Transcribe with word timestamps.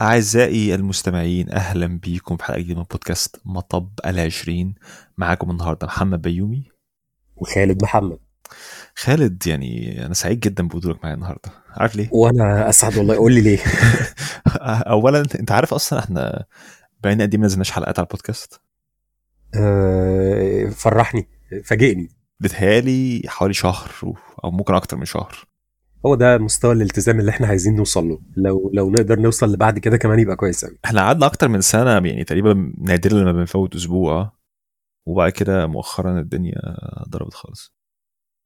أعزائي 0.00 0.74
المستمعين 0.74 1.50
أهلا 1.50 1.86
بيكم 1.86 2.36
في 2.36 2.44
حلقة 2.44 2.58
جديدة 2.60 2.78
من 2.78 2.86
بودكاست 2.90 3.40
مطب 3.44 3.90
العشرين. 4.06 4.74
معاكم 5.18 5.50
النهاردة 5.50 5.86
محمد 5.86 6.22
بيومي. 6.22 6.70
وخالد 7.36 7.82
محمد. 7.82 8.18
خالد 8.94 9.46
يعني 9.46 10.00
أنا 10.06 10.14
سعيد 10.14 10.40
جدا 10.40 10.68
بوجودك 10.68 11.02
معايا 11.02 11.14
النهاردة. 11.14 11.50
عارف 11.68 11.96
ليه؟ 11.96 12.08
وأنا 12.12 12.68
أسعد 12.68 12.96
والله. 12.96 13.16
قول 13.16 13.32
لي 13.32 13.40
ليه. 13.40 13.58
أولا 14.90 15.20
أنت 15.40 15.52
عارف 15.52 15.74
أصلا 15.74 15.98
إحنا 15.98 16.44
بقينا 17.02 17.24
قد 17.24 17.34
إيه 17.34 17.40
ما 17.40 17.46
نزلناش 17.46 17.70
حلقات 17.70 17.98
على 17.98 18.06
البودكاست؟ 18.06 18.60
أه 19.54 20.66
فرحني. 20.66 21.28
فاجئني. 21.64 22.08
بتهيألي 22.40 23.22
حوالي 23.26 23.54
شهر 23.54 23.90
أو 24.44 24.50
ممكن 24.50 24.74
أكتر 24.74 24.96
من 24.96 25.04
شهر. 25.04 25.46
هو 26.06 26.14
ده 26.14 26.38
مستوى 26.38 26.72
الالتزام 26.72 27.20
اللي 27.20 27.30
إحنا 27.30 27.46
عايزين 27.46 27.76
نوصل 27.76 28.08
له. 28.08 28.18
لو 28.36 28.70
لو 28.74 28.90
نقدر 28.90 29.20
نوصل 29.20 29.52
لبعد 29.52 29.78
كده 29.78 29.96
كمان 29.96 30.18
يبقى 30.18 30.36
كويس 30.36 30.64
قوي 30.64 30.78
إحنا 30.84 31.00
قعدنا 31.00 31.26
أكتر 31.26 31.48
من 31.48 31.60
سنة 31.60 31.90
يعني 31.90 32.24
تقريبا 32.24 32.72
نادرا 32.78 33.18
لما 33.18 33.32
بنفوت 33.32 33.74
أسبوع 33.74 34.32
وبعد 35.06 35.32
كده 35.32 35.66
مؤخرا 35.66 36.20
الدنيا 36.20 36.60
ضربت 37.08 37.34
خالص. 37.34 37.74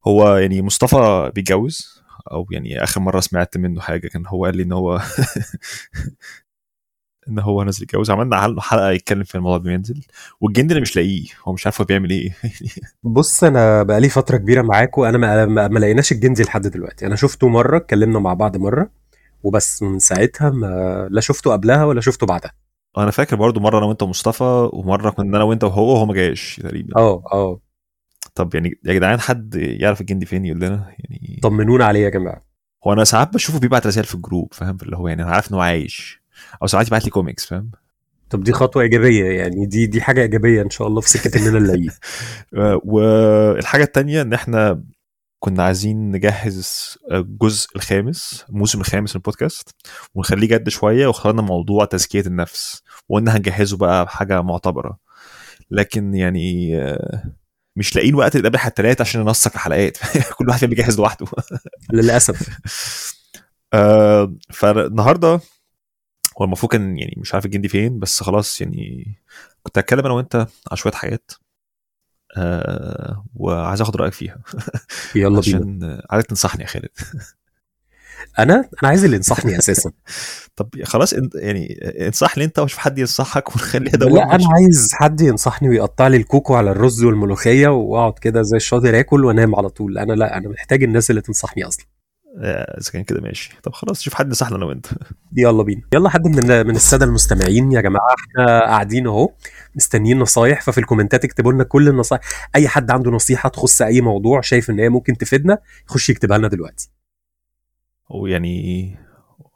هو 0.07 0.37
يعني 0.37 0.63
مصطفى 0.63 1.33
بيتجوز 1.35 2.03
أو 2.33 2.47
يعني 2.51 2.85
آخر 2.85 3.01
مرة 3.01 3.21
سمعت 3.21 3.57
منه 3.57 3.81
حاجة 3.81 4.09
كان 4.09 4.27
هو 4.27 4.45
قال 4.45 4.57
لي 4.57 4.63
إن 4.63 4.73
هو 4.73 5.01
إن 7.29 7.39
هو 7.39 7.63
نازل 7.63 7.83
يتجوز. 7.83 8.11
عملنا 8.11 8.61
حلقة 8.61 8.91
يتكلم 8.91 9.25
في 9.25 9.35
الموضوع 9.35 9.59
بينزل 9.59 10.01
والجن 10.41 10.71
اللي 10.71 10.81
مش 10.81 10.97
لاقيه 10.97 11.27
هو 11.45 11.53
مش 11.53 11.67
عارف 11.67 11.81
هو 11.81 11.85
بيعمل 11.85 12.11
إيه. 12.11 12.37
بص 13.03 13.45
أنا 13.45 13.83
بقالي 13.83 14.09
فترة 14.09 14.37
كبيرة 14.37 14.63
معاكم 14.63 15.03
أنا 15.03 15.19
ما, 15.19 15.47
ما, 15.47 15.69
ما 15.69 15.79
لقيناش 15.79 16.13
الجندي 16.13 16.43
لحد 16.43 16.67
دلوقتي. 16.67 17.07
أنا 17.07 17.17
شفته 17.17 17.49
مرة 17.49 17.77
اتكلمنا 17.77 18.19
مع 18.19 18.35
بعض 18.35 18.57
مرة 18.57 18.91
وبس 19.43 19.83
من 19.83 19.99
ساعتها 19.99 20.51
ما 20.51 21.09
لا 21.11 21.21
شفته 21.21 21.53
قبلها 21.53 21.85
ولا 21.85 22.01
شفته 22.01 22.27
بعدها. 22.27 22.53
أنا 22.99 23.11
فاكر 23.11 23.37
برضو 23.37 23.61
مرة 23.61 23.79
أنا 23.79 23.87
وأنت 23.87 24.03
ومصطفى 24.03 24.71
ومرة 24.73 25.11
كنا 25.11 25.37
أنا 25.37 25.45
وأنت 25.45 25.65
وهو 25.65 25.95
وهو 25.95 26.07
ما 26.07 26.15
جاش 26.15 26.61
تقريبا. 26.63 26.97
آه 26.97 27.23
آه. 27.33 27.61
طب 28.35 28.55
يعني 28.55 28.81
يا 28.85 28.95
جدعان 28.95 29.21
حد 29.21 29.55
يعرف 29.55 30.01
الجندي 30.01 30.27
فين؟ 30.27 30.45
يقول 30.45 30.61
لنا 30.61 30.95
يعني 30.99 31.41
طمنونا 31.43 31.85
عليه 31.85 32.01
يا 32.05 32.09
جماعة. 32.09 32.43
هو 32.87 32.93
أنا 32.93 33.05
ساعات 33.05 33.35
بشوفه 33.35 33.59
بيبعت 33.59 33.87
رسائل 33.87 34.07
في 34.07 34.15
ال 34.15 34.21
group 34.21 34.55
فاهم؟ 34.55 34.79
اللي 34.83 34.97
هو 34.97 35.09
يعني 35.09 35.23
أنا 35.23 35.31
عارف 35.31 35.51
إن 35.51 35.55
هو 35.55 35.61
عايش. 35.61 36.20
أو 36.63 36.67
ساعات 36.67 36.87
يبعت 36.87 37.05
لي 37.05 37.11
كوميكس 37.11 37.47
فاهم؟ 37.47 37.71
طب 38.31 38.45
دي 38.45 38.53
خطوة 38.53 38.83
إيجابية 38.83 39.25
يعني 39.25 39.67
دي 39.67 39.87
دي 39.87 40.01
حاجة 40.01 40.23
إيجابية 40.23 40.63
إن 40.63 40.71
شاء 40.71 40.89
الله 40.89 41.01
في 41.01 41.09
سكة 41.09 41.39
اننا 41.39 41.59
نلاقيه 41.59 41.91
والحاجة 42.93 43.83
التانية 43.83 44.23
إن 44.23 44.33
إحنا 44.33 44.83
كنا 45.39 45.63
عايزين 45.63 46.11
نجهز 46.11 46.99
الجزء 47.13 47.69
الخامس 47.77 48.45
الموسم 48.49 48.81
الخامس 48.81 49.11
من 49.11 49.17
البودكاست 49.17 49.75
ونخليه 50.15 50.49
جد 50.49 50.69
شوية 50.69 51.07
واخترنا 51.07 51.43
موضوع 51.43 51.85
تزكية 51.85 52.21
النفس 52.27 52.83
وقلنا 53.09 53.37
هنجهزه 53.37 53.77
بقى 53.77 54.05
بحاجة 54.05 54.43
معتبرة. 54.43 54.99
لكن 55.71 56.15
يعني 56.15 56.77
مش 57.77 57.97
لاقيين 57.97 58.15
وقت 58.15 58.37
نتقابل 58.37 58.59
حتى 58.59 58.83
الثلاث 58.83 59.01
عشان 59.01 59.25
ننسق 59.25 59.53
الحلقات. 59.55 59.99
كل 60.39 60.49
واحد 60.49 60.65
بيجهز 60.65 60.99
لوحده. 60.99 61.27
للأسف. 61.93 62.49
آه 63.75 64.35
فالنهاردة 64.51 65.41
هو 66.39 66.45
المفروض 66.45 66.73
كان 66.73 66.99
يعني 66.99 67.15
مش 67.17 67.35
عارف 67.35 67.47
الجندي 67.47 67.69
فين 67.69 67.99
بس 67.99 68.23
خلاص 68.23 68.61
يعني 68.61 69.15
كنت 69.63 69.79
هتكلم 69.79 70.05
أنا 70.05 70.15
وأنت 70.15 70.37
على 70.71 70.77
شوية 70.77 70.93
حاجات 70.93 71.31
آه 72.37 73.25
وعايز 73.35 73.81
أخد 73.81 73.97
رأيك 73.97 74.13
فيها. 74.13 74.39
يلا 75.15 75.29
بينا. 75.41 75.59
عشان 75.59 76.01
عايزك 76.11 76.27
تنصحني 76.27 76.63
يا 76.63 76.67
خالد. 76.67 76.89
أنا؟ 78.39 78.55
أنا 78.55 78.89
عايز 78.89 79.05
اللي 79.05 79.17
ينصحني 79.17 79.59
أساسا. 79.59 79.93
طب 80.57 80.69
خلاص 80.85 81.13
انت 81.13 81.35
يعني 81.35 81.79
انصحني 82.07 82.45
أنت 82.45 82.59
وشوف 82.59 82.79
حد 82.79 82.99
ينصحك 82.99 83.57
ونخليها 83.57 83.93
ده 83.93 84.07
لا 84.07 84.23
أنا 84.23 84.49
عايز 84.49 84.89
حد 84.93 85.21
ينصحني 85.21 85.69
ويقطع 85.69 86.09
لي 86.09 86.17
الكوكو 86.17 86.55
على 86.55 86.71
الرز 86.71 87.05
والملوخية 87.05 87.69
وأقعد 87.69 88.19
كده 88.19 88.43
زي 88.43 88.57
الشاطر 88.57 89.01
آكل 89.01 89.25
وأنام 89.25 89.55
على 89.55 89.69
طول. 89.69 89.99
أنا 89.99 90.13
لا 90.13 90.37
أنا 90.37 90.49
محتاج 90.49 90.83
الناس 90.83 91.11
اللي 91.11 91.21
تنصحني 91.21 91.65
أصلا. 91.65 91.87
إذا 92.39 92.91
كان 92.93 93.05
كده 93.05 93.21
ماشي. 93.21 93.57
طب 93.63 93.73
خلاص 93.73 94.03
شوف 94.03 94.15
حد 94.15 94.27
ينصحنا 94.27 94.57
أنا 94.57 94.65
وأنت. 94.65 94.87
يلا 95.37 95.63
بينا. 95.63 95.83
يلا 95.93 96.09
حد 96.09 96.27
من 96.27 96.67
من 96.67 96.77
السادة 96.77 97.05
المستمعين 97.05 97.73
يا 97.73 97.81
جماعة. 97.81 98.15
إحنا 98.19 98.61
قاعدين 98.61 99.07
أهو 99.07 99.29
مستنيين 99.75 100.19
نصايح 100.19 100.63
ففي 100.63 100.79
الكومنتات 100.79 101.25
اكتبوا 101.25 101.53
لنا 101.53 101.65
كل 101.65 101.89
النصايح. 101.89 102.23
أي 102.57 102.69
حد 102.69 102.91
عنده 102.91 103.11
نصيحة 103.11 103.49
تخص 103.49 103.83
أي 103.83 104.01
موضوع 104.01 104.41
شايف 104.41 104.71
إن 104.71 104.79
هي 104.79 104.89
ممكن 104.89 105.17
تفيدنا 105.19 105.59
يخش 105.89 106.11
يكتبها 106.11 106.39
لنا 106.39 106.49
دلوقتي. 106.49 106.91
ويعني 108.11 108.97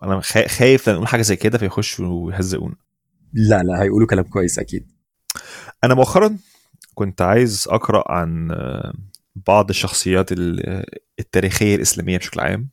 أنا 0.03 0.21
خايف 0.49 0.89
نقول 0.89 1.09
حاجة 1.09 1.23
زي 1.23 1.37
كده 1.37 1.59
فيخشوا 1.59 2.07
ويهزقونا 2.07 2.75
لا 3.33 3.63
لا 3.63 3.83
هيقولوا 3.83 4.07
كلام 4.09 4.25
كويس 4.25 4.59
أكيد. 4.59 4.93
أنا 5.85 5.95
مؤخرا 5.95 6.37
كنت 6.95 7.23
عايز 7.23 7.65
أقرأ 7.69 8.13
عن 8.13 8.49
بعض 9.37 9.69
الشخصيات 9.71 10.29
التاريخية 11.21 11.75
الإسلامية 11.77 12.19
بشكل 12.19 12.41
عام 12.41 12.69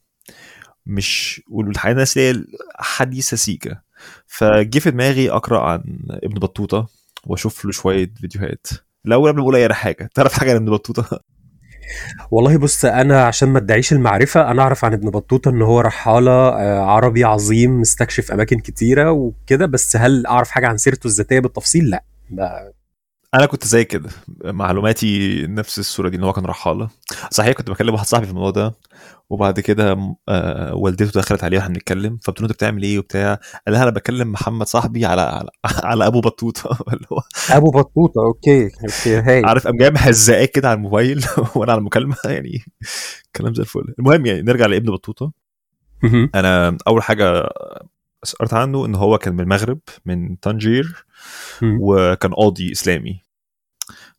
مش 0.86 1.42
والحقيقة 1.50 1.92
الناس 1.92 2.18
اللي 2.18 2.46
حديثة 2.80 3.38
سيكا 3.38 3.82
فجه 4.28 4.80
في 4.80 4.92
دماغي 4.92 5.32
أقرأ 5.32 5.60
عن 5.60 5.84
ابن 6.10 6.40
بطوطة 6.40 6.88
وأشوف 7.26 7.66
له 7.66 7.72
شوية 7.72 8.14
فيديوهات. 8.16 8.68
الأول 9.06 9.30
قبل 9.30 9.38
ما 9.38 9.44
أقول 9.44 9.56
أي 9.56 9.74
حاجة. 9.74 10.10
تعرف 10.14 10.34
حاجة 10.34 10.50
عن 10.50 10.56
ابن 10.56 10.72
بطوطة؟ 10.72 11.20
والله 12.32 12.58
بص 12.58 12.86
أنا 12.86 13.24
عشان 13.24 13.50
ما 13.50 13.60
ادعيش 13.60 13.94
المعرفة 13.94 14.52
أنا 14.52 14.62
أعرف 14.62 14.86
عن 14.86 14.94
ابن 14.94 15.10
بطوطة 15.10 15.50
إن 15.50 15.62
هو 15.62 15.80
رحاله 15.80 16.32
عربي 16.82 17.24
عظيم 17.24 17.82
مستكشف 17.82 18.32
أماكن 18.32 18.60
كتيرة 18.60 19.12
وكده 19.12 19.66
بس 19.66 19.96
هل 19.96 20.26
أعرف 20.26 20.50
حاجة 20.50 20.68
عن 20.68 20.78
سيرته 20.78 21.08
الذاتية 21.08 21.40
بالتفصيل؟ 21.40 21.90
لا. 21.90 22.04
أنا 23.34 23.46
كنت 23.46 23.66
زي 23.68 23.84
كده. 23.86 24.10
معلوماتي 24.46 25.42
نفس 25.48 25.80
الصورة 25.80 26.10
دي 26.10 26.18
إن 26.18 26.24
هو 26.24 26.34
كان 26.34 26.46
رحالة. 26.46 26.90
صحيح 27.32 27.52
كنت 27.54 27.70
بكلم 27.70 27.94
واحد 27.94 28.06
صاحبي 28.06 28.26
في 28.26 28.32
الموضوع 28.32 28.52
ده 28.52 28.74
وبعد 29.30 29.60
كده 29.60 30.16
آه 30.30 30.76
والدته 30.76 31.20
دخلت 31.22 31.44
عليه 31.44 31.58
وإحنا 31.58 31.74
بنتكلم. 31.74 32.18
فبتقول 32.22 32.46
أنت 32.48 32.54
بتعمل 32.56 32.84
إيه 32.84 33.00
وبتاع؟ 33.00 33.34
قال 33.68 33.74
لها 33.76 33.84
أنا 33.84 33.92
بكلم 33.92 34.32
محمد 34.32 34.68
صاحبي 34.68 35.06
على 35.06 35.22
على, 35.22 35.50
على 35.92 36.08
أبو 36.08 36.22
بطوطة. 36.22 36.78
اللي 36.94 37.08
هو 37.12 37.22
أبو 37.58 37.72
بطوطة 37.72 38.22
okay 38.26 38.64
okay 38.64 39.16
هاي 39.20 39.46
عارف 39.46 39.68
قام 39.68 39.78
جاي 39.78 39.92
مهزقاه 39.92 40.46
كده 40.46 40.70
على 40.70 40.78
الموبايل 40.78 41.26
وأنا 41.56 41.72
على 41.72 41.80
المكالمة 41.80 42.16
يعني 42.26 42.64
كلام 43.36 43.54
زي 43.54 43.62
الفل. 43.64 43.94
المهم 44.00 44.26
يعني 44.26 44.42
نرجع 44.42 44.66
لابن 44.66 44.92
بطوطة. 44.92 45.32
أنا 46.36 46.78
أول 46.88 47.04
حاجة 47.04 47.50
قرأت 48.40 48.54
عنه 48.54 48.86
إن 48.86 48.96
هو 48.96 49.18
كان 49.18 49.34
من 49.34 49.40
المغرب 49.40 49.80
من 50.06 50.36
طنجير 50.36 51.06
وكان 51.82 52.34
قاضي 52.34 52.72
إسلامي. 52.72 53.22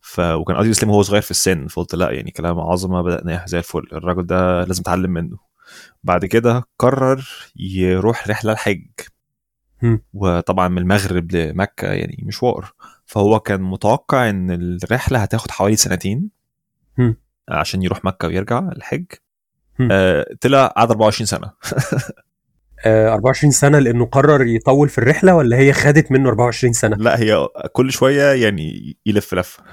ف 0.01 0.19
وكان 0.19 0.55
قاضي 0.55 0.71
إسلامي 0.71 0.93
وهو 0.93 1.01
صغير 1.03 1.21
في 1.21 1.31
السن 1.31 1.67
فقلت 1.67 1.95
لأ 1.95 2.11
يعني 2.11 2.31
كلام 2.31 2.59
عظمة 2.59 3.01
بدأنا 3.01 3.43
زي 3.47 3.57
الفل. 3.57 3.87
الراجل 3.93 4.25
ده 4.25 4.63
لازم 4.63 4.81
أتعلم 4.81 5.11
منه. 5.11 5.37
بعد 6.03 6.25
كده 6.25 6.63
قرر 6.79 7.27
يروح 7.55 8.27
رحلة 8.27 8.51
الحج. 8.51 8.85
وطبعا 10.13 10.67
من 10.67 10.77
المغرب 10.77 11.31
لمكة 11.35 11.87
يعني 11.87 12.23
مشوار. 12.27 12.71
فهو 13.05 13.39
كان 13.39 13.61
متوقع 13.61 14.29
إن 14.29 14.51
الرحلة 14.51 15.19
هتاخد 15.19 15.51
حوالي 15.51 15.75
سنتين. 15.75 16.29
عشان 17.49 17.83
يروح 17.83 18.05
مكة 18.05 18.27
ويرجع 18.27 18.59
الحج. 18.59 19.05
آه 19.91 20.25
طلع 20.41 20.67
قعد 20.67 20.89
24 20.91 21.25
سنة. 21.25 21.51
24 22.85 23.51
سنة 23.51 23.79
لأنه 23.79 24.05
قرر 24.05 24.47
يطول 24.47 24.89
في 24.89 24.97
الرحلة 24.97 25.35
ولا 25.35 25.57
هي 25.57 25.73
خدت 25.73 26.11
منه 26.11 26.29
24 26.29 26.73
سنة؟ 26.73 26.95
لا 26.95 27.19
هي 27.19 27.47
كل 27.71 27.91
شوية 27.91 28.31
يعني 28.33 28.97
يلف 29.05 29.33
لفه 29.33 29.63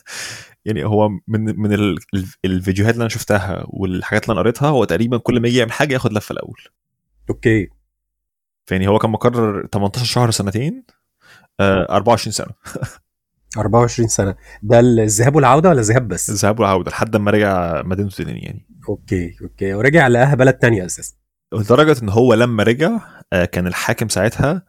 يعني 0.64 0.84
هو 0.84 1.08
من 1.08 1.60
من 1.60 1.96
الفيديوهات 2.44 2.94
اللي 2.94 3.02
أنا 3.02 3.08
شفتها 3.08 3.64
والحاجات 3.66 4.24
اللي 4.24 4.32
أنا 4.32 4.40
قريتها 4.40 4.68
هو 4.68 4.84
تقريبا 4.84 5.18
كل 5.18 5.40
ما 5.40 5.48
يجي 5.48 5.58
يعمل 5.58 5.72
حاجة 5.72 5.92
ياخد 5.94 6.12
لفة 6.12 6.32
الأول. 6.32 6.60
okay. 7.30 7.68
يعني 8.70 8.88
هو 8.88 8.98
كان 8.98 9.10
مقرر 9.10 9.66
18 9.66 10.04
شهر 10.04 10.30
سنتين 10.30 10.84
24 11.60 12.32
سنة. 12.32 12.54
24 13.58 14.08
سنة. 14.08 14.34
ده 14.62 14.80
الذهاب 14.80 15.36
والعودة 15.36 15.68
ولا 15.68 15.80
الذهاب 15.80 16.08
بس؟ 16.08 16.30
الذهاب 16.30 16.60
والعودة 16.60 16.90
لحد 16.90 17.16
ما 17.16 17.30
رجع 17.30 17.82
مدينته 17.82 18.24
تاني 18.24 18.40
يعني. 18.40 18.66
okay 18.88 19.36
okay. 19.42 19.74
ورجع 19.74 20.08
لقاها 20.08 20.34
بلد 20.34 20.54
تانية 20.54 20.86
أساسا. 20.86 21.17
لدرجة 21.52 22.02
إن 22.02 22.08
هو 22.08 22.34
لما 22.34 22.62
رجع 22.62 22.98
كان 23.52 23.66
الحاكم 23.66 24.08
ساعتها 24.08 24.62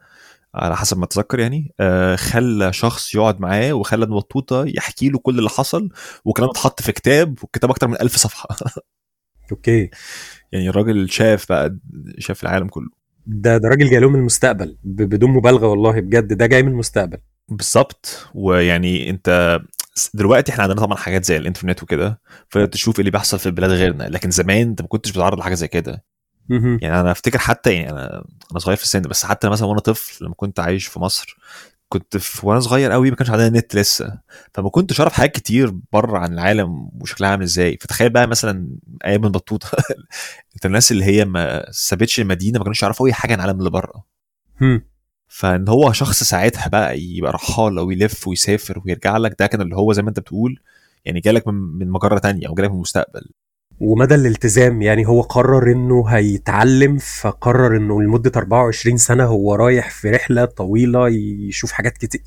على 0.56 0.76
حسب 0.78 0.98
ما 0.98 1.06
أتذكر 1.06 1.40
يعني 1.40 1.74
خلى 2.18 2.74
شخص 2.74 3.16
يقعد 3.16 3.42
معاه 3.42 3.74
وخلى 3.74 4.06
ابن 4.06 4.16
بطوطة 4.16 4.66
يحكي 4.68 5.10
له 5.10 5.20
كل 5.20 5.40
اللي 5.40 5.50
حصل 5.50 5.90
وكلام 6.26 6.50
اتحط 6.50 6.82
في 6.82 6.92
كتاب 6.92 7.38
والكتاب 7.44 7.70
أكتر 7.70 7.88
من 7.88 8.02
ألف 8.02 8.16
صفحة. 8.16 8.48
أوكي. 9.52 9.90
يعني 10.52 10.70
الراجل 10.70 11.10
شاف 11.10 11.50
بقى 11.50 11.78
شاف 12.20 12.44
العالم 12.44 12.68
كله. 12.68 12.90
ده 13.28 13.58
ده 13.58 13.70
راجل 13.70 13.90
جاي 13.90 14.00
له 14.00 14.10
من 14.10 14.20
المستقبل 14.20 14.78
بدون 14.84 15.32
مبالغة 15.32 15.68
والله 15.68 16.00
بجد 16.02 16.34
ده 16.34 16.46
جاي 16.46 16.64
من 16.64 16.72
المستقبل. 16.72 17.18
بالظبط. 17.50 18.28
ويعني 18.36 19.10
أنت 19.10 19.60
دلوقتي 20.14 20.52
إحنا 20.52 20.64
عندنا 20.64 20.82
طبعا 20.82 20.98
حاجات 20.98 21.26
زي 21.26 21.38
الإنترنت 21.38 21.84
وكده 21.84 22.22
فتشوف 22.50 23.00
اللي 23.00 23.12
بيحصل 23.12 23.40
في 23.40 23.46
البلاد 23.46 23.72
غيرنا 23.72 24.04
لكن 24.04 24.32
زمان 24.32 24.68
أنت 24.68 24.82
ما 24.82 24.88
كنتش 24.88 25.12
بتتعرض 25.12 25.40
لحاجة 25.40 25.54
زي 25.54 25.68
كده. 25.68 26.04
يعني 26.82 27.00
أنا 27.00 27.12
أفتكر 27.12 27.38
حتى 27.38 27.74
يعني 27.74 27.92
أنا 27.92 28.26
أنا 28.52 28.60
صغير 28.60 28.78
في 28.78 28.84
السن 28.84 29.02
بس 29.02 29.26
حتى 29.26 29.50
مثلا 29.50 29.68
وأنا 29.68 29.80
طفل 29.80 30.26
لما 30.26 30.34
كنت 30.34 30.60
عايش 30.60 30.88
في 30.88 31.00
مصر 31.00 31.38
كنت 31.90 32.18
في 32.18 32.48
وأنا 32.48 32.60
صغير 32.60 32.92
قوي 32.92 33.10
ما 33.10 33.16
كانش 33.16 33.30
عندنا 33.30 33.60
نت 33.60 33.76
لسه. 33.76 34.20
فما 34.54 34.70
كنتش 34.70 35.00
أعرف 35.02 35.14
حاجات 35.14 35.32
كتير 35.36 35.74
بره 35.94 36.18
عن 36.18 36.34
العالم 36.34 36.90
وشكلها 37.02 37.30
عامل 37.30 37.44
إزاي. 37.44 37.78
فتخيل 37.82 38.10
بقى 38.10 38.28
مثلا 38.28 38.70
أيام 39.06 39.22
بطوطه 39.22 39.70
انت 40.56 40.66
الناس 40.66 40.92
اللي 40.92 41.06
هي 41.06 41.26
ما 41.26 41.66
سابتش 41.72 42.20
المدينة 42.20 42.58
ما 42.58 42.64
كانوش 42.64 42.82
يعرفوا 42.84 43.08
أي 43.08 43.14
حاجة 43.14 43.34
عن 43.34 43.40
العالم 43.40 43.60
اللي 43.60 43.70
بره. 43.70 44.04
فإن 45.28 45.68
هو 45.70 45.92
شخص 45.92 46.24
ساعتها 46.24 46.68
بقى 46.68 47.02
يبقى 47.02 47.32
رحال 47.32 47.78
أو 47.78 47.92
يلف 47.92 48.28
ويسافر 48.28 48.82
ويرجع 48.86 49.18
لك 49.18 49.36
ده 49.40 49.48
كان 49.48 49.62
اللي 49.62 49.76
هو 49.76 49.94
زي 49.94 50.02
ما 50.02 50.10
أنت 50.10 50.20
بتقول 50.20 50.60
يعني 51.06 51.20
جالك 51.20 51.48
من 51.48 51.54
من 51.54 51.90
مجرة 51.90 52.20
تانية 52.20 52.48
أو 52.48 52.54
جالك 52.56 52.70
من 52.70 52.76
المستقبل. 52.76 53.30
ومدى 53.80 54.16
الالتزام 54.16 54.82
يعني 54.82 55.08
هو 55.08 55.22
قرر 55.22 55.72
إنه 55.72 56.08
هيتعلم 56.08 56.98
فقرر 56.98 57.78
إنه 57.78 58.02
لمدة 58.02 58.32
24 58.36 58.98
سنة 58.98 59.26
هو 59.26 59.56
رايح 59.56 59.90
في 59.90 60.10
رحلة 60.10 60.46
طويلة 60.46 61.10
يشوف 61.10 61.72
حاجات 61.72 61.98
كتير. 61.98 62.22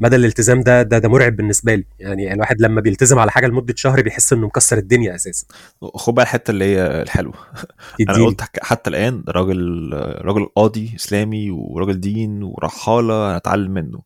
مدى 0.00 0.16
الالتزام 0.16 0.60
ده 0.60 0.82
ده, 0.82 0.98
ده 0.98 1.08
مرعب 1.08 1.36
بالنسبة 1.36 1.74
لي. 1.74 1.84
يعني 1.98 2.32
الواحد 2.32 2.60
لما 2.60 2.80
بيلتزم 2.80 3.18
على 3.18 3.30
حاجة 3.30 3.46
لمدة 3.46 3.74
شهر 3.76 4.02
بيحس 4.02 4.32
إنه 4.32 4.46
مكسر 4.46 4.78
الدنيا 4.78 5.14
أساسا. 5.14 5.46
خد 5.94 6.14
بقى 6.14 6.22
الحتة 6.22 6.50
اللي 6.50 6.64
هي 6.64 7.02
الحلوة. 7.02 7.34
أنا 8.08 8.24
قلت 8.24 8.40
حتى 8.62 8.90
الآن 8.90 9.24
راجل 9.28 9.90
راجل 10.24 10.46
قاضي 10.56 10.92
إسلامي 10.96 11.50
وراجل 11.50 12.00
دين 12.00 12.42
ورحالة 12.42 13.36
هنتعلم 13.36 13.70
منه. 13.70 14.02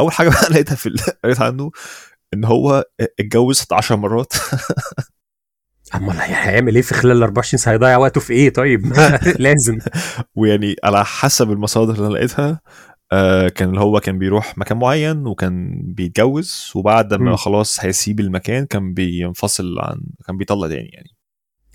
أول 0.00 0.12
حاجة 0.12 0.28
بقى 0.40 0.50
لقيتها 0.50 0.74
في 0.74 0.90
قريت 1.24 1.40
عنه 1.40 1.70
إن 2.34 2.44
هو 2.44 2.84
اتجوز 3.20 3.66
10 3.72 3.96
مرات. 3.96 4.32
أمال 5.96 6.16
هيعمل 6.20 6.74
إيه 6.74 6.82
في 6.82 6.94
خلال 6.94 7.16
ال 7.16 7.22
24 7.22 7.58
ساعة؟ 7.58 7.74
هيضيع 7.74 7.96
وقته 7.96 8.20
في 8.20 8.32
إيه 8.32 8.52
طيب؟ 8.52 8.92
لازم. 9.38 9.78
ويعني 10.34 10.76
على 10.84 11.04
حسب 11.04 11.50
المصادر 11.50 11.94
اللي 11.94 12.06
أنا 12.06 12.14
لقيتها 12.14 12.60
آه 13.12 13.48
كان 13.48 13.68
اللي 13.68 13.80
هو 13.80 14.00
كان 14.00 14.18
بيروح 14.18 14.58
مكان 14.58 14.78
معين 14.78 15.26
وكان 15.26 15.82
بيتجوز 15.84 16.72
وبعد 16.74 17.14
ما 17.14 17.36
خلاص 17.36 17.84
هيسيب 17.84 18.20
المكان 18.20 18.66
كان 18.66 18.94
بينفصل 18.94 19.78
عن 19.78 20.00
كان 20.26 20.36
بيطلع 20.36 20.68
تاني 20.68 20.88
يعني. 20.92 21.10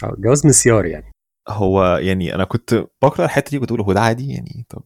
آه 0.03 0.15
جواز 0.19 0.47
مسيار 0.47 0.85
يعني. 0.85 1.11
هو 1.49 1.97
يعني 1.97 2.35
أنا 2.35 2.43
كنت 2.43 2.85
بقرأ 3.01 3.25
الحتة 3.25 3.49
دي 3.51 3.59
كنت 3.59 3.69
بقول 3.73 3.81
هو 3.81 3.93
ده 3.93 4.01
عادي 4.01 4.31
يعني 4.31 4.65
طب 4.69 4.83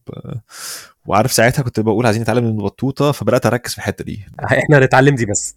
وعارف 1.06 1.32
ساعتها 1.32 1.62
كنت 1.62 1.80
بقول 1.80 2.06
عايزين 2.06 2.22
نتعلم 2.22 2.44
من 2.44 2.56
بطوطه 2.56 3.12
فبدأت 3.12 3.46
أركز 3.46 3.72
في 3.72 3.78
الحتة 3.78 4.04
دي. 4.04 4.26
إحنا 4.44 4.78
هنتعلم 4.78 5.14
دي 5.14 5.26
بس. 5.26 5.56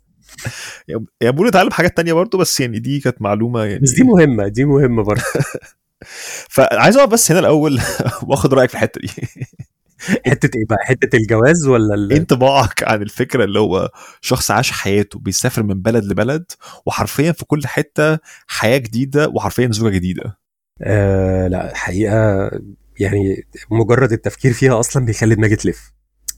يعني 1.22 1.31
بقول 1.31 1.48
نتعلم 1.48 1.72
حاجات 1.72 1.98
تانية 1.98 2.14
برضه 2.14 2.38
بس 2.38 2.60
يعني 2.60 2.80
دي 2.80 3.00
كانت 3.00 3.22
معلومة 3.22 3.64
يعني 3.64 3.80
بس 3.80 3.92
دي 3.92 4.04
مهمة 4.04 4.48
دي 4.48 4.66
مهمة 4.66 5.04
برضه. 5.04 5.22
فعايز 6.50 6.98
أقف 6.98 7.10
بس 7.10 7.31
هنا 7.31 7.40
الأول 7.40 7.80
وآخد 8.28 8.54
رأيك 8.54 8.70
في 8.70 8.76
الحتة 8.76 9.02
دي. 9.02 9.08
حتة 10.26 10.58
إيه 10.58 10.66
بقى؟ 10.66 10.78
حتة 10.81 11.16
الجواز 11.16 11.68
ولا 11.68 11.96
ال... 11.96 12.14
انطباعك 12.14 12.84
عن 12.84 13.02
الفكرة 13.02 13.44
اللي 13.44 13.60
هو 13.60 13.90
شخص 14.22 14.52
عاش 14.52 14.72
حياته 14.72 15.20
بيسافر 15.20 15.64
من 15.64 15.81
بلد 15.81 16.04
لبلد 16.04 16.52
وحرفيا 16.86 17.32
في 17.32 17.46
كل 17.46 17.68
حتة 17.68 18.20
حياة 18.48 18.78
جديدة 18.78 19.28
وحرفيا 19.28 19.70
زوجة 19.72 19.94
جديدة. 19.94 20.40
آه 20.82 21.48
لا 21.48 21.72
الحقيقة 21.72 22.52
يعني 23.00 23.48
مجرد 23.72 24.12
التفكير 24.12 24.54
فيها 24.54 24.80
أصلا 24.80 25.06
بيخلي 25.06 25.36
دماغي 25.36 25.56
تلف. 25.56 25.92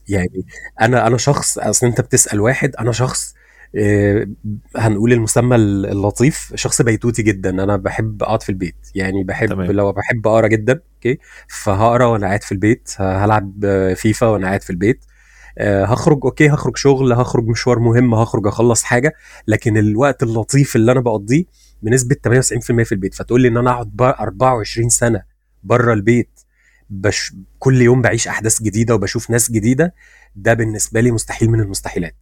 يعني 0.08 0.44
أنا 0.80 1.06
أنا 1.06 1.16
شخص 1.16 1.58
أصل 1.58 1.86
أنت 1.86 2.00
بتسأل 2.00 2.40
واحد 2.40 2.76
أنا 2.76 2.92
شخص 2.92 3.34
هنقول 4.76 5.12
المسمى 5.12 5.56
اللطيف 5.56 6.52
شخص 6.54 6.82
بيتوتي 6.82 7.22
جدا. 7.22 7.50
أنا 7.50 7.76
بحب 7.76 8.22
أقعد 8.22 8.42
في 8.42 8.48
البيت. 8.48 8.76
يعني 8.94 9.24
بحب 9.24 9.48
تمام. 9.48 9.70
لو 9.70 9.92
بحب 9.92 10.26
أقرأ 10.26 10.46
جدا 10.46 10.80
okay 10.94 11.18
فهقرأ 11.48 12.04
وأنا 12.06 12.26
قاعد 12.26 12.42
في 12.42 12.52
البيت. 12.52 12.90
هلعب 12.98 13.66
فيفا 13.96 14.26
وأنا 14.26 14.46
قاعد 14.46 14.62
في 14.62 14.70
البيت. 14.70 15.04
أه 15.58 15.84
هخرج 15.84 16.20
okay 16.24 16.48
هخرج 16.48 16.76
شغل 16.76 17.12
هخرج 17.12 17.46
مشوار 17.48 17.78
مهم 17.78 18.14
هخرج 18.14 18.46
أخلص 18.46 18.82
حاجة. 18.82 19.12
لكن 19.48 19.76
الوقت 19.76 20.22
اللطيف 20.22 20.76
اللي 20.76 20.92
أنا 20.92 21.00
بقضيه 21.00 21.44
بنسبة 21.82 22.16
98% 22.28 22.82
في 22.82 22.92
البيت. 22.92 23.14
فتقول 23.14 23.40
لي 23.40 23.48
إن 23.48 23.56
أنا 23.56 23.70
أقعد 23.70 24.02
24 24.02 24.88
سنة 24.88 25.22
بره 25.62 25.92
البيت 25.92 26.40
بش 26.90 27.34
كل 27.58 27.82
يوم 27.82 28.02
بعيش 28.02 28.28
أحداث 28.28 28.62
جديدة 28.62 28.94
وبشوف 28.94 29.30
ناس 29.30 29.50
جديدة 29.50 29.94
ده 30.36 30.54
بالنسبة 30.54 31.00
لي 31.00 31.10
مستحيل 31.10 31.50
من 31.50 31.60
المستحيلات. 31.60 32.16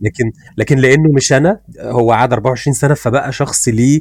لكن 0.00 0.32
لكن 0.56 0.78
لأنه 0.78 1.12
مش 1.12 1.32
أنا 1.32 1.60
هو 1.80 2.12
قعد 2.12 2.32
24 2.32 2.74
سنة 2.74 2.94
فبقى 2.94 3.32
شخص 3.32 3.68
ليه 3.68 4.00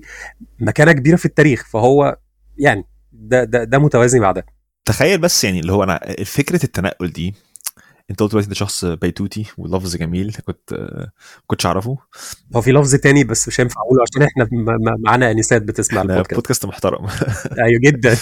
مكانة 0.60 0.92
كبيرة 0.92 1.16
في 1.16 1.26
التاريخ 1.26 1.68
فهو 1.68 2.18
يعني 2.58 2.84
ده 3.14 3.44
ده 3.44 3.64
ده 3.64 3.80
متوازي 3.80 4.20
مع 4.20 4.32
ده 4.32 4.46
تخيل 4.86 5.18
بس 5.18 5.44
يعني 5.44 5.60
اللي 5.60 5.72
هو 5.72 5.84
أنا 5.84 6.00
فكرة 6.26 6.64
التنقل 6.64 7.12
دي 7.12 7.34
أنت 8.12 8.20
قلت 8.20 8.32
دلوقتي 8.32 8.48
أنت 8.48 8.56
شخص 8.56 8.86
بيتوتي 8.86 9.46
ولفظ 9.58 9.96
جميل 9.96 10.36
كنت 10.46 10.74
كنتش 11.48 11.66
أعرفه. 11.66 11.98
هو 12.56 12.62
في 12.62 12.72
لفظ 12.72 12.96
تاني 12.96 13.24
بس 13.24 13.48
مش 13.48 13.62
هينفع 13.62 13.82
أقوله 13.82 14.02
عشان 14.02 14.28
إحنا 14.28 14.48
معانا 15.06 15.32
أنسات 15.32 15.62
بتسمع 15.62 16.02
البودكاست. 16.02 16.34
بودكاست 16.34 16.66
محترم. 16.66 17.08
أيوه 17.66 17.80
جدا. 17.84 18.18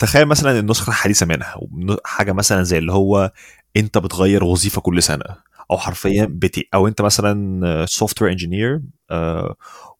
تخيل 0.00 0.26
مثلا 0.26 0.58
النسخة 0.58 0.90
الحديثة 0.90 1.26
منها 1.26 1.56
حاجة 2.04 2.32
مثلا 2.32 2.62
زي 2.62 2.78
اللي 2.78 2.92
هو 2.92 3.32
انت 3.76 3.98
بتغير 3.98 4.44
وظيفة 4.44 4.80
كل 4.80 5.02
سنة 5.02 5.24
أو 5.70 5.78
حرفيا 5.78 6.26
بتي 6.30 6.68
أو 6.74 6.88
انت 6.88 7.02
مثلا 7.02 7.86
software 7.86 8.32
engineer 8.32 8.80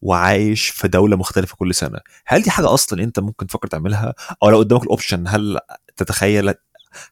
وعايش 0.03 0.69
في 0.69 0.88
دولة 0.88 1.17
مختلفة 1.17 1.56
كل 1.56 1.75
سنة. 1.75 1.99
هل 2.26 2.43
دي 2.43 2.50
حاجة 2.50 2.75
أصلا 2.75 3.03
انت 3.03 3.21
ممكن 3.21 3.47
تفكر 3.47 3.69
تعملها؟ 3.69 4.15
أو 4.43 4.50
لو 4.50 4.59
قدامك 4.59 4.82
ال 4.83 4.89
option 4.89 5.25
هل 5.29 5.59
تتخيل 5.97 6.49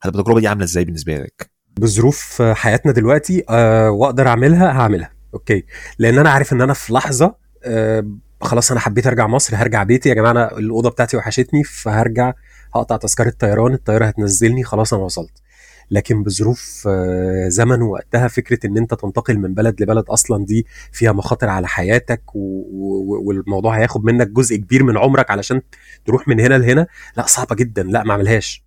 هتبقى 0.03 0.20
التجربة 0.20 0.41
دي 0.41 0.49
عاملة 0.49 0.64
إزاي 0.64 0.85
بالنسبة 0.85 1.17
لك؟ 1.17 1.50
بظروف 1.76 2.43
حياتنا 2.43 2.93
دلوقتي 2.93 3.44
أه 3.50 3.91
وأقدر 3.91 4.29
أعملها 4.29 4.67
هعملها. 4.70 5.12
okay. 5.35 5.65
لأن 5.99 6.19
أنا 6.19 6.31
عارف 6.31 6.53
إن 6.53 6.61
أنا 6.61 6.73
في 6.73 6.93
لحظة 6.93 7.35
أه 7.65 8.06
خلاص 8.41 8.70
أنا 8.70 8.81
حبيت 8.81 9.06
أرجع 9.06 9.26
مصر 9.26 9.56
هرجع 9.56 9.82
بيتي. 9.82 10.08
يا 10.08 10.15
جماعة 10.15 10.31
أنا 10.31 10.58
الأوضة 10.58 10.91
بتاعتي 10.91 11.17
وحشتني 11.17 11.65
فهرجع 11.65 12.32
هقطع 12.75 12.97
تذكرة 12.97 13.32
طيران 13.38 13.75
الطيارة 13.75 14.05
هتنزلني 14.05 14.65
خلاص 14.65 14.94
أنا 14.94 15.03
وصلت. 15.03 15.42
لكن 15.90 16.23
بظروف 16.23 16.84
آه، 16.88 17.49
زمن 17.49 17.82
وقتها 17.82 18.29
فكرة 18.29 18.67
إن 18.67 18.79
أنت 18.79 18.94
تنتقل 18.94 19.38
من 19.38 19.55
بلد 19.55 19.82
لبلد 19.82 20.05
أصلا 20.08 20.44
دي 20.44 20.67
فيها 20.93 21.12
مخاطر 21.12 21.48
على 21.48 21.69
حياتك 21.69 22.22
والموضوع 22.34 23.79
هياخد 23.79 24.05
منك 24.05 24.29
جزء 24.29 24.56
كبير 24.56 24.82
من 24.82 24.98
عمرك 24.98 25.31
علشان 25.31 25.60
تروح 26.05 26.29
من 26.29 26.41
هنا 26.41 26.58
لهنا. 26.58 26.86
لا 27.17 27.27
صعبة 27.27 27.56
جدا. 27.56 27.82
لا 27.82 28.03
ما 28.03 28.12
اعملهاش. 28.12 28.65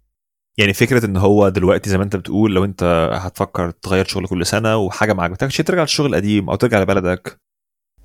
يعني 0.58 0.74
فكرة 0.74 1.06
إن 1.06 1.18
هو 1.18 1.50
دلوقتي 1.50 1.90
زي 1.90 1.98
ما 1.98 2.04
أنت 2.04 2.16
بتقول 2.16 2.56
لو 2.56 2.66
أنت 2.66 3.10
هتفكر 3.14 3.72
تغير 3.72 4.06
شغل 4.06 4.28
كل 4.28 4.46
سنة 4.46 4.78
وحاجة 4.78 5.14
ما 5.14 5.24
عجبتكش 5.24 5.58
ترجع 5.58 5.82
للشغل 5.82 6.08
القديم 6.08 6.50
أو 6.50 6.56
ترجع 6.56 6.80
لبلدك. 6.82 7.45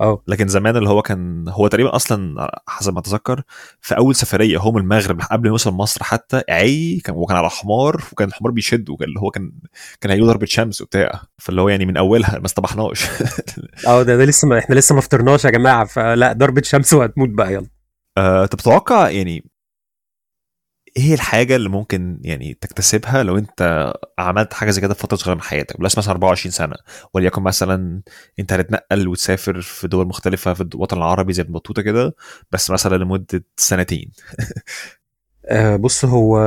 آه 0.01 0.23
لكن 0.29 0.49
زمان 0.49 0.77
اللي 0.77 0.89
هو 0.89 1.03
كان 1.03 1.49
هو 1.49 1.69
تقريبا 1.69 1.97
أصلا 1.97 2.51
حسب 2.69 2.93
ما 2.95 3.01
أتذكر 3.01 3.43
في 3.81 3.97
أول 3.97 4.15
سفرية 4.15 4.59
هو 4.59 4.73
من 4.73 4.81
المغرب 4.81 5.21
قبل 5.21 5.43
ما 5.43 5.49
يوصل 5.49 5.73
مصر 5.73 6.05
حتى 6.05 6.43
عي 6.49 7.01
كان 7.05 7.17
وكان 7.17 7.37
على 7.37 7.51
حمار 7.51 8.05
وكان 8.13 8.29
الحمار 8.29 8.53
بيشده 8.53 8.97
كان 8.97 9.09
اللي 9.09 9.21
هو 9.21 9.31
كان 9.31 9.53
كان 10.01 10.11
هيجي 10.13 10.23
ضربة 10.25 10.47
شمس 10.47 10.81
وبتاع. 10.81 11.23
فاللي 11.39 11.61
هو 11.61 11.69
يعني 11.69 11.87
من 11.87 11.97
أولها 11.97 12.39
ما 12.39 12.47
استبحناش. 12.47 13.07
آه 13.87 14.03
ده, 14.03 14.17
ده 14.17 14.25
لسه 14.25 14.49
ما 14.49 14.59
إحنا 14.59 14.75
لسه 14.75 14.95
ما 14.95 15.01
فطرناش 15.01 15.45
يا 15.45 15.51
جماعة 15.51 15.85
فلا 15.85 16.33
ضربة 16.33 16.63
شمس 16.63 16.93
وهتموت 16.93 17.29
بقى 17.29 17.55
يلا. 17.55 17.67
أه 18.19 18.47
تتوقع 18.47 19.11
يعني 19.11 19.50
إيه 20.97 21.15
الحاجة 21.15 21.57
اللي 21.57 21.69
ممكن 21.69 22.21
يعني 22.25 22.55
تكتسبها 22.55 23.23
لو 23.23 23.39
انت 23.39 23.93
عملت 24.19 24.55
حاجة 24.55 24.71
زي 24.71 24.81
كده 24.81 24.95
في 24.95 25.01
فترة 25.01 25.17
صغيرة 25.17 25.35
من 25.37 25.43
حياتك؟ 25.43 25.79
بلاش 25.81 25.99
مثلا 25.99 26.13
24 26.13 26.53
سنة 26.53 26.75
وليكن 27.15 27.43
مثلا 27.43 28.03
انت 28.39 28.53
هتتنقل 28.53 29.09
وتسافر 29.09 29.61
في 29.61 29.89
دول 29.89 30.07
مختلفة 30.07 30.55
في 30.55 30.61
الوطن 30.61 30.97
العربي 30.97 31.33
زي 31.33 31.43
بطوطة 31.43 31.83
كده 31.83 32.15
بس 32.53 32.71
مثلا 32.71 32.97
لمدة 32.97 33.45
سنتين. 33.57 34.11
آه، 35.47 35.77
بص 35.77 36.05
هو 36.05 36.39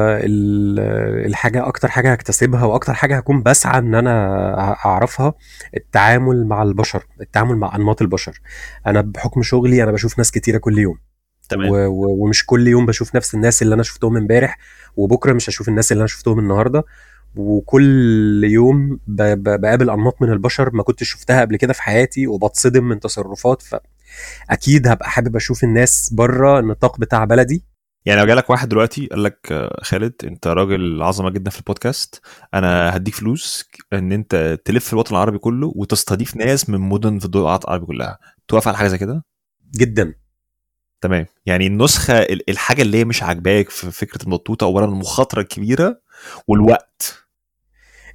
الحاجة 1.25 1.67
أكتر 1.67 1.87
حاجة 1.87 2.11
هكتسبها 2.11 2.65
وأكتر 2.65 2.93
حاجة 2.93 3.17
هكون 3.17 3.43
بسعى 3.43 3.79
إن 3.79 3.95
أنا 3.95 4.75
أعرفها 4.85 5.33
التعامل 5.77 6.47
مع 6.47 6.63
البشر 6.63 7.03
التعامل 7.21 7.57
مع 7.57 7.75
أنماط 7.75 8.01
البشر. 8.01 8.39
أنا 8.87 9.01
بحكم 9.01 9.41
شغلي 9.43 9.83
أنا 9.83 9.91
بشوف 9.91 10.17
ناس 10.17 10.31
كتيرة 10.31 10.57
كل 10.57 10.77
يوم. 10.79 11.12
تمام. 11.49 11.69
و... 11.69 11.75
و... 11.75 12.23
ومش 12.23 12.45
كل 12.45 12.67
يوم 12.67 12.85
بشوف 12.85 13.15
نفس 13.15 13.35
الناس 13.35 13.61
اللي 13.61 13.75
أنا 13.75 13.83
شفتهم 13.83 14.17
امبارح 14.17 14.57
وبكرة 14.95 15.33
مش 15.33 15.49
هشوف 15.49 15.69
الناس 15.69 15.91
اللي 15.91 16.01
أنا 16.01 16.07
شفتهم 16.07 16.39
النهارده. 16.39 16.83
وكل 17.35 18.43
يوم 18.43 18.99
ب... 19.07 19.21
ب... 19.21 19.61
بقابل 19.61 19.89
أنماط 19.89 20.21
من 20.21 20.31
البشر 20.31 20.69
ما 20.73 20.83
كنتش 20.83 21.09
شفتها 21.09 21.41
قبل 21.41 21.55
كده 21.55 21.73
في 21.73 21.81
حياتي 21.81 22.27
وبتصدم 22.27 22.83
من 22.83 22.99
تصرفات 22.99 23.61
فأكيد 23.61 24.87
هبقى 24.87 25.09
حابب 25.09 25.35
أشوف 25.35 25.63
الناس 25.63 26.13
بره 26.13 26.59
النطاق 26.59 26.99
بتاع 26.99 27.25
بلدي. 27.25 27.63
يعني 28.05 28.21
لو 28.21 28.27
جالك 28.27 28.49
واحد 28.49 28.69
دلوقتي 28.69 29.07
قال 29.07 29.23
لك 29.23 29.69
خالد 29.81 30.13
أنت 30.23 30.47
راجل 30.47 31.01
عظمة 31.01 31.29
جدا 31.29 31.49
في 31.49 31.59
البودكاست 31.59 32.21
أنا 32.53 32.95
هديك 32.97 33.15
فلوس 33.15 33.69
إن 33.93 34.11
أنت 34.11 34.59
تلف 34.65 34.93
الوطن 34.93 35.15
العربي 35.15 35.37
كله 35.37 35.71
وتستضيف 35.75 36.35
ناس 36.35 36.69
من 36.69 36.79
مدن 36.79 37.19
في 37.19 37.25
الدول 37.25 37.41
العربي 37.41 37.85
كلها. 37.85 38.19
توافق 38.47 38.67
على 38.67 38.77
حاجة 38.77 38.87
زي 38.87 38.97
كده؟ 38.97 39.23
جدا. 39.75 40.13
تمام. 41.03 41.25
يعني 41.45 41.67
النسخة 41.67 42.13
الحاجة 42.49 42.81
اللي 42.81 42.97
هي 42.97 43.05
مش 43.05 43.23
عاجباك 43.23 43.69
في 43.69 43.91
فكرة 43.91 44.23
البطوطه 44.23 44.63
اولا 44.63 44.85
المخاطرة 44.85 45.41
الكبيرة 45.41 45.99
والوقت. 46.47 47.23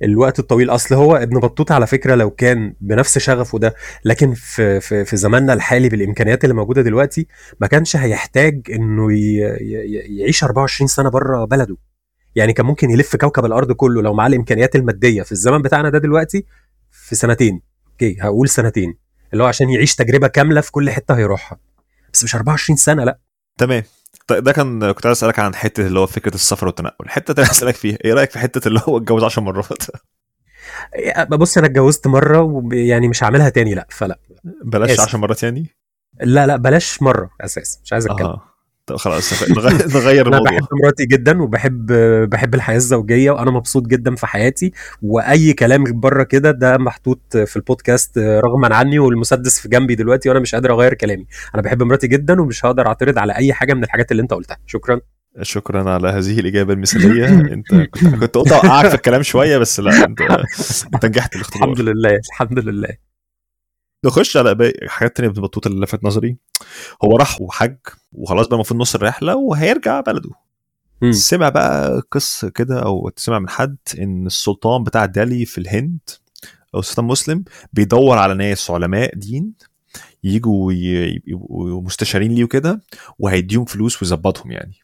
الوقت 0.02 0.38
الطويل 0.38 0.70
أصل 0.70 0.94
هو 0.94 1.16
ابن 1.16 1.40
بطوطة 1.40 1.74
على 1.74 1.86
فكرة 1.86 2.14
لو 2.14 2.30
كان 2.30 2.74
بنفس 2.80 3.18
شغفه 3.18 3.58
ده 3.58 3.74
لكن 4.04 4.34
في 4.34 4.80
في 4.80 5.04
في 5.04 5.16
زماننا 5.16 5.52
الحالي 5.52 5.88
بالإمكانيات 5.88 6.44
اللي 6.44 6.54
موجودة 6.54 6.82
دلوقتي 6.82 7.26
ما 7.60 7.66
كانش 7.66 7.96
هيحتاج 7.96 8.62
إنه 8.70 9.08
يعيش 10.18 10.44
24 10.44 10.88
سنة 10.88 11.10
بره 11.10 11.44
بلده. 11.44 11.76
يعني 12.34 12.52
كان 12.52 12.66
ممكن 12.66 12.90
يلف 12.90 13.16
كوكب 13.16 13.44
الأرض 13.44 13.72
كله 13.72 14.02
لو 14.02 14.14
معاه 14.14 14.28
الإمكانيات 14.28 14.76
المادية. 14.76 15.22
في 15.22 15.32
الزمن 15.32 15.62
بتاعنا 15.62 15.90
ده 15.90 15.98
دلوقتي 15.98 16.44
في 16.90 17.14
سنتين. 17.14 17.62
أوكي 17.90 18.16
هقول 18.20 18.48
سنتين. 18.48 18.94
اللي 19.32 19.44
هو 19.44 19.48
عشان 19.48 19.70
يعيش 19.70 19.94
تجربة 19.94 20.26
كاملة 20.28 20.60
في 20.60 20.72
كل 20.72 20.90
حتة 20.90 21.16
هيروحها. 21.16 21.67
بس 22.18 22.24
مش 22.24 22.34
24 22.34 22.76
سنة 22.76 23.04
لأ. 23.04 23.18
تمام. 23.58 23.82
طيب 24.26 24.44
ده 24.44 24.52
كان 24.52 24.92
كنت 24.92 25.06
عايز 25.06 25.18
أسألك 25.18 25.38
عن 25.38 25.54
حتة 25.54 25.86
اللي 25.86 26.00
هو 26.00 26.06
فكرة 26.06 26.34
السفر 26.34 26.66
والتنقل. 26.66 27.04
الحته 27.06 27.32
اللي 27.32 27.42
اسالك 27.42 27.74
فيها. 27.74 27.98
إيه 28.04 28.14
رأيك 28.14 28.30
في 28.30 28.38
حتة 28.38 28.68
اللي 28.68 28.80
هو 28.88 28.96
اتجوز 28.98 29.24
10 29.24 29.42
مرات؟ 29.42 29.82
بص 31.30 31.58
أنا 31.58 31.66
اتجوزت 31.66 32.06
مرة 32.06 32.40
ويعني 32.40 33.08
مش 33.08 33.24
هعملها 33.24 33.48
تاني 33.48 33.74
لأ 33.74 33.86
فلأ. 33.90 34.18
بلاش 34.64 35.00
10 35.00 35.18
مرات 35.18 35.42
يعني؟ 35.42 35.76
لا 36.20 36.46
لأ 36.46 36.56
بلاش 36.56 37.02
مرة 37.02 37.30
أساس 37.40 37.80
مش 37.84 37.92
عايز 37.92 38.06
أتكلم. 38.06 38.26
آه. 38.26 38.47
خلاص 38.96 39.50
نغير 39.96 40.26
الموضوع. 40.26 40.50
أنا 40.50 40.58
بحب 40.58 40.68
مراتي 40.82 41.06
جدا 41.06 41.42
وبحب 41.42 41.86
بحب 42.30 42.54
الحياة 42.54 42.76
الزوجية 42.76 43.30
وأنا 43.30 43.50
مبسوط 43.50 43.86
جدا 43.86 44.14
في 44.14 44.26
حياتي. 44.26 44.72
وأي 45.02 45.52
كلام 45.52 45.84
بره 46.00 46.22
كده 46.22 46.50
ده 46.50 46.78
محطوط 46.78 47.36
في 47.36 47.56
البودكاست 47.56 48.18
رغما 48.18 48.74
عني 48.74 48.98
والمسدس 48.98 49.58
في 49.60 49.68
جنبي 49.68 49.94
دلوقتي 49.94 50.28
وأنا 50.28 50.40
مش 50.40 50.54
قادر 50.54 50.72
أغير 50.72 50.94
كلامي. 50.94 51.26
أنا 51.54 51.62
بحب 51.62 51.82
مراتي 51.82 52.06
جدا 52.06 52.40
ومش 52.40 52.64
هقدر 52.64 52.86
أعترض 52.86 53.18
على 53.18 53.36
أي 53.36 53.52
حاجة 53.52 53.74
من 53.74 53.84
الحاجات 53.84 54.10
اللي 54.12 54.22
أنت 54.22 54.34
قلتها. 54.34 54.56
شكرا. 54.66 55.00
شكرا 55.42 55.90
على 55.90 56.08
هذه 56.08 56.40
الإجابة 56.40 56.72
المثالية. 56.72 57.26
أنت 57.54 57.74
كنت 57.74 58.14
كنت 58.14 58.36
قلت 58.36 58.52
أوقعك 58.52 58.88
في 58.88 58.94
الكلام 58.94 59.22
شوية 59.22 59.58
بس 59.58 59.80
لا 59.80 60.04
أنت 60.04 60.20
أنت 60.94 61.06
نجحت 61.06 61.36
الاختبار 61.36 61.68
الحمد 61.68 61.80
لله 61.80 62.20
الحمد 62.32 62.58
لله. 62.58 62.88
نخش 64.04 64.36
على 64.36 64.54
باقي 64.54 64.88
حاجات 64.88 65.16
تانية 65.16 65.28
من 65.28 65.34
بطوطة 65.34 65.68
اللي 65.68 65.80
لفت 65.80 66.04
نظري. 66.04 66.36
هو 67.04 67.16
راح 67.16 67.40
وحج 67.40 67.76
وخلاص 68.12 68.46
بقى 68.46 68.54
المفروض 68.54 68.80
نص 68.80 68.94
الرحلة 68.94 69.36
وهيرجع 69.36 70.00
بلده. 70.00 70.30
م. 71.02 71.12
سمع 71.12 71.48
بقى 71.48 72.02
قصه 72.10 72.48
كده 72.48 72.82
أو 72.82 73.10
سمع 73.16 73.38
من 73.38 73.48
حد 73.48 73.76
إن 73.98 74.26
السلطان 74.26 74.84
بتاع 74.84 75.04
دالي 75.04 75.44
في 75.44 75.58
الهند 75.58 75.98
أو 76.74 76.82
سلطان 76.82 77.04
مسلم 77.04 77.44
بيدور 77.72 78.18
على 78.18 78.34
ناس 78.34 78.70
علماء 78.70 79.14
دين 79.14 79.52
يجوا 80.24 80.72
يبقوا 81.26 81.82
مستشارين 81.82 82.32
ليه 82.32 82.44
وكده 82.44 82.80
وهيديهم 83.18 83.64
فلوس 83.64 84.02
ويظبطهم 84.02 84.50
يعني. 84.52 84.74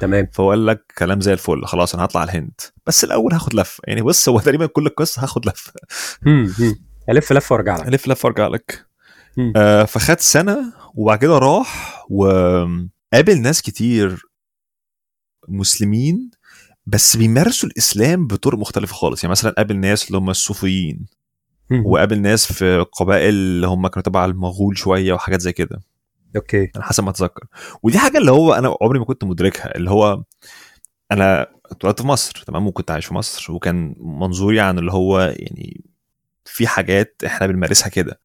تمام. 0.00 0.28
فهو 0.32 0.50
قال 0.50 0.66
لك 0.66 0.92
كلام 0.98 1.20
زي 1.20 1.32
الفل 1.32 1.64
خلاص 1.64 1.94
أنا 1.94 2.04
هطلع 2.04 2.24
الهند. 2.24 2.60
بس 2.86 3.04
الأول 3.04 3.32
هاخد 3.32 3.54
لفة. 3.54 3.80
يعني 3.86 4.02
بص 4.02 4.28
هو 4.28 4.40
تقريبا 4.40 4.66
كل 4.66 4.86
القصة 4.86 5.22
هاخد 5.22 5.46
لفة. 5.46 5.72
ألف 7.08 7.32
لفة 7.32 7.52
وأرجع 7.54 7.76
لك. 7.76 7.88
ألف 7.88 8.08
لفة 8.08 8.26
وأرجع 8.26 8.48
لك. 8.48 8.86
آه 9.56 9.84
فخد 9.84 10.20
سنة 10.20 10.72
وبعد 10.94 11.18
كده 11.18 11.38
راح 11.38 12.04
وقابل 12.10 13.40
ناس 13.42 13.62
كتير 13.62 14.22
مسلمين 15.48 16.30
بس 16.86 17.16
بيمارسوا 17.16 17.68
الإسلام 17.68 18.26
بطرق 18.26 18.58
مختلفة 18.58 18.94
خالص. 18.94 19.24
يعني 19.24 19.30
مثلا 19.30 19.50
قابل 19.50 19.76
ناس 19.76 20.06
اللي 20.06 20.18
هم 20.18 20.30
الصوفيين 20.30 21.06
وقابل 21.84 22.20
ناس 22.20 22.52
في 22.52 22.86
قبائل 22.92 23.28
اللي 23.34 23.66
هم 23.66 23.86
كانوا 23.86 24.02
تبع 24.02 24.24
المغول 24.24 24.78
شوية 24.78 25.12
وحاجات 25.12 25.40
زي 25.40 25.52
كده. 25.52 25.80
أوكي. 26.36 26.70
أنا 26.76 26.84
حسب 26.84 27.04
ما 27.04 27.10
اتذكر 27.10 27.46
ودي 27.82 27.98
حاجة 27.98 28.18
اللي 28.18 28.30
هو 28.30 28.52
أنا 28.52 28.76
عمري 28.82 28.98
ما 28.98 29.04
كنت 29.04 29.24
مدركها 29.24 29.76
اللي 29.76 29.90
هو 29.90 30.22
أنا 31.12 31.46
اتولدت 31.66 32.00
في 32.00 32.06
مصر 32.06 32.44
تمام؟ 32.46 32.66
وكنت 32.66 32.90
عايش 32.90 33.06
في 33.06 33.14
مصر 33.14 33.52
وكان 33.52 33.94
منظوري 33.98 34.60
عن 34.60 34.78
اللي 34.78 34.92
هو 34.92 35.20
يعني 35.20 35.84
في 36.44 36.66
حاجات 36.66 37.22
إحنا 37.26 37.46
بنمارسها 37.46 37.88
كده. 37.88 38.20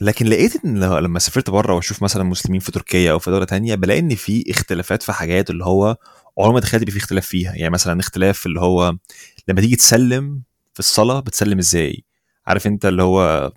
لكن 0.00 0.26
لقيت 0.26 0.64
إن 0.64 0.84
لما 0.84 1.18
سافرت 1.18 1.50
بره 1.50 1.74
وأشوف 1.74 2.02
مثلا 2.02 2.24
مسلمين 2.24 2.60
في 2.60 2.72
تركيا 2.72 3.12
أو 3.12 3.18
في 3.18 3.30
دولة 3.30 3.44
تانية 3.44 3.74
بلاقي 3.74 4.00
إن 4.00 4.14
في 4.14 4.50
اختلافات 4.50 5.02
في 5.02 5.12
حاجات 5.12 5.50
اللي 5.50 5.64
هو 5.64 5.96
عمري 6.38 6.54
ما 6.54 6.60
تخيلت 6.60 6.90
في 6.90 6.98
اختلاف 6.98 7.26
فيها. 7.26 7.54
يعني 7.54 7.70
مثلا 7.70 8.00
اختلاف 8.00 8.46
اللي 8.46 8.60
هو 8.60 8.96
لما 9.48 9.60
تيجي 9.60 9.76
تسلم 9.76 10.42
في 10.74 10.78
الصلاة 10.78 11.20
بتسلم 11.20 11.58
إزاي؟ 11.58 12.04
عارف 12.46 12.66
أنت 12.66 12.86
اللي 12.86 13.02
هو 13.02 13.52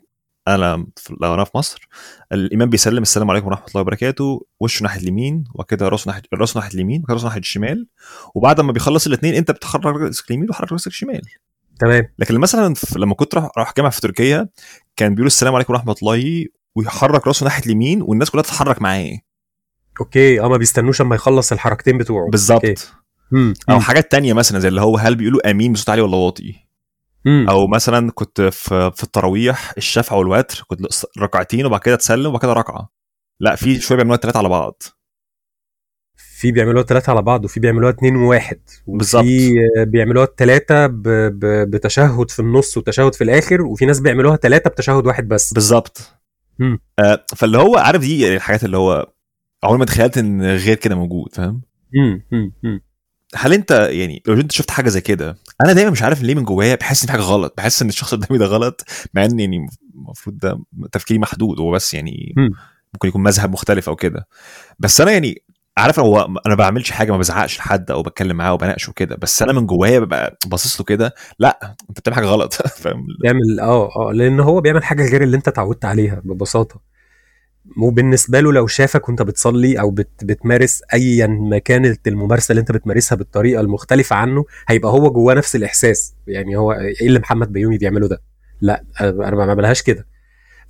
أنا 0.48 0.86
لو 1.22 1.34
أنا 1.34 1.44
في 1.44 1.58
مصر 1.58 1.88
الإمام 2.32 2.70
بيسلم 2.70 3.02
السلام 3.02 3.32
عليكم 3.32 3.48
ورحمة 3.48 3.66
الله 3.68 3.82
وبركاته 3.82 4.46
وشه 4.60 4.84
ناحية 4.84 5.02
اليمين 5.02 5.44
وكده 5.56 5.88
راسه 5.88 6.10
ناحية 6.10 6.22
راسه 6.34 6.58
ناحية 6.60 6.74
اليمين 6.74 7.02
وكده 7.02 7.14
راسه 7.14 7.26
ناحية 7.26 7.40
الشمال 7.40 7.88
وبعد 8.36 8.62
ما 8.62 8.72
بيخلص 8.72 9.08
الاثنين 9.08 9.36
أنت 9.36 9.52
بتحرك 9.52 9.86
راسك 9.86 10.32
اليمين 10.32 10.50
وحرك 10.50 10.72
راسك 10.72 10.88
الشمال. 10.88 11.22
تمام. 11.80 12.04
لكن 12.20 12.40
مثلا 12.40 12.74
لما 12.96 13.16
كنت 13.16 13.36
راح 13.36 13.50
راح 13.58 13.74
جامعة 13.78 13.92
في 13.92 14.02
تركيا 14.02 14.50
كان 14.96 15.14
بيقول 15.16 15.28
السلام 15.28 15.56
عليكم 15.56 15.74
ورحمة 15.74 15.96
الله 16.02 16.46
ويحرك 16.76 17.28
راسه 17.28 17.44
ناحية 17.44 17.66
اليمين 17.66 18.02
والناس 18.02 18.30
كلها 18.30 18.44
تتحرك 18.44 18.82
معاه. 18.82 19.18
أوكي. 20.02 20.42
آه 20.42 20.48
ما 20.48 20.58
بيستنوش 20.58 21.02
اما 21.02 21.16
يخلص 21.16 21.52
الحركتين 21.52 21.98
بتوعه. 21.98 22.30
بالظبط. 22.30 22.94
أو 23.70 23.80
حاجات 23.80 24.12
تانية 24.12 24.34
مثلا 24.34 24.60
زي 24.60 24.68
اللي 24.68 24.82
هو 24.82 24.98
هل 24.98 25.16
بيقولوا 25.16 25.52
آمين 25.52 25.74
بصوت 25.74 25.90
عالي 25.90 26.02
ولا 26.02 26.16
واطي. 26.16 26.56
أو 27.50 27.68
مثلا 27.68 28.12
كنت 28.12 28.42
في 28.42 28.92
في 28.96 29.04
التراويح 29.04 29.74
الشفع 29.78 30.16
والوتر 30.16 30.64
كنت 30.68 30.82
ركعتين 31.20 31.66
وبعد 31.66 31.80
كده 31.80 31.96
تسلم 31.96 32.26
وبعد 32.26 32.42
كده 32.42 32.54
ركعة. 32.54 32.90
لأ 33.40 33.56
في 33.56 33.80
شوية 33.80 33.96
بيعملوها 33.96 34.16
الثلاثه 34.16 34.38
على 34.38 34.50
بعض. 34.50 34.84
في 36.44 36.52
بيعملوها 36.52 36.84
ثلاثة 36.84 37.12
على 37.12 37.22
بعض 37.22 37.46
وفي 37.46 37.60
بيعملوها 37.60 37.92
اتنين 37.92 38.16
وواحد 38.16 38.60
بالظبط 38.88 39.24
وفي 39.24 39.56
بيعملوها 39.88 40.26
الثلاثة. 40.26 40.88
بتشهد 41.66 42.32
في 42.32 42.40
النص 42.40 42.78
وتشهد 42.78 43.16
في 43.16 43.24
الآخر 43.24 43.62
وفي 43.62 43.86
ناس 43.86 44.00
بيعملوها 44.00 44.36
ثلاثة 44.36 44.70
بتشهد 44.70 45.08
واحد 45.08 45.28
بس 45.28 45.54
بالظبط 45.54 46.14
آه 47.00 47.26
فاللي 47.36 47.58
هو 47.58 47.78
عارف 47.78 48.02
دي 48.02 48.22
يعني 48.22 48.36
الحاجات 48.36 48.64
اللي 48.64 48.78
هو 48.78 49.12
عمري 49.64 49.80
ما 49.80 49.86
تخيلت 49.86 50.18
إن 50.18 50.42
غير 50.42 50.76
كده 50.76 50.96
موجود 50.96 51.36
فاهم؟ 51.36 51.62
هل 53.36 53.54
أنت 53.54 53.72
يعني 53.72 54.24
لو 54.28 54.34
أنت 54.34 54.52
شفت 54.52 54.72
حاجة 54.72 54.90
زي 54.90 55.02
كده 55.02 55.38
أنا 55.66 55.74
دايما 55.74 55.92
مش 55.92 56.04
عارف 56.04 56.22
ليه 56.22 56.36
من 56.36 56.44
جوايا 56.44 56.76
بحس 56.76 57.02
إن 57.02 57.06
في 57.06 57.12
حاجة 57.12 57.22
غلط 57.22 57.54
بحس 57.58 57.82
إن 57.82 57.90
الشخص 57.90 58.16
قدامي 58.16 58.40
ده 58.40 58.46
غلط 58.46 58.86
مع 59.14 59.26
إن 59.26 59.40
يعني 59.40 59.68
المفروض 59.96 60.38
ده 60.38 60.64
تفكيري 60.92 61.20
محدود 61.20 61.60
هو 61.60 61.72
بس 61.72 61.94
يعني 61.94 62.34
م. 62.38 62.50
ممكن 62.94 63.08
يكون 63.08 63.24
مذهب 63.24 63.52
مختلف 63.52 63.90
أو 63.90 63.96
كده 63.96 64.28
بس 64.80 65.02
أنا 65.02 65.12
يعني 65.12 65.43
عارف 65.78 66.00
هو 66.00 66.22
أنا 66.22 66.40
ما 66.48 66.56
بعملش 66.56 66.92
حاجة 66.92 67.12
ما 67.12 67.18
بزعقش 67.18 67.58
لحد 67.58 67.92
أو 67.92 68.02
بتكلم 68.02 68.38
معاه 68.38 68.54
وبناقشه 68.54 68.92
كده 68.96 69.16
بس 69.16 69.42
أنا 69.42 69.54
من 69.54 69.66
جوايا 69.66 70.00
ببقى 70.00 70.38
باصص 70.48 70.80
له 70.80 70.86
كده 70.86 71.14
لأ 71.40 71.76
أنت 71.90 72.00
بتعمل 72.00 72.16
حاجة 72.16 72.26
غلط. 72.26 72.54
فاهم؟ 72.82 73.08
بيعمل 73.22 73.60
آه 73.62 73.90
آه 73.96 74.12
لأن 74.14 74.40
هو 74.40 74.62
بيعمل 74.62 74.84
حاجة 74.84 75.10
غير 75.12 75.24
اللي 75.24 75.38
أنت 75.38 75.48
اتعودت 75.48 75.86
عليها 75.86 76.22
ببساطة. 76.26 76.94
وبالنسبة 77.78 78.40
له 78.40 78.54
لو 78.54 78.68
شافك 78.68 79.10
وأنت 79.10 79.22
بتصلي 79.22 79.80
أو 79.80 79.92
بت 79.92 80.24
بتمارس 80.24 80.82
ايا 80.94 81.28
ما 81.28 81.58
كانت 81.58 82.08
الممارسة 82.08 82.52
اللي 82.52 82.60
أنت 82.60 82.72
بتمارسها 82.72 83.16
بالطريقة 83.16 83.62
المختلفة 83.62 84.16
عنه 84.16 84.46
هيبقى 84.68 84.92
هو 84.92 85.12
جواه 85.12 85.34
نفس 85.34 85.56
الإحساس. 85.56 86.14
يعني 86.28 86.56
هو 86.58 86.74
إيه 86.74 87.08
اللي 87.08 87.20
محمد 87.20 87.52
بيومي 87.52 87.78
بيعمله 87.78 88.08
ده؟ 88.08 88.22
لأ 88.62 88.84
أنا 89.02 89.32
ما 89.36 89.46
بعملهاش 89.46 89.82
كده. 89.82 90.13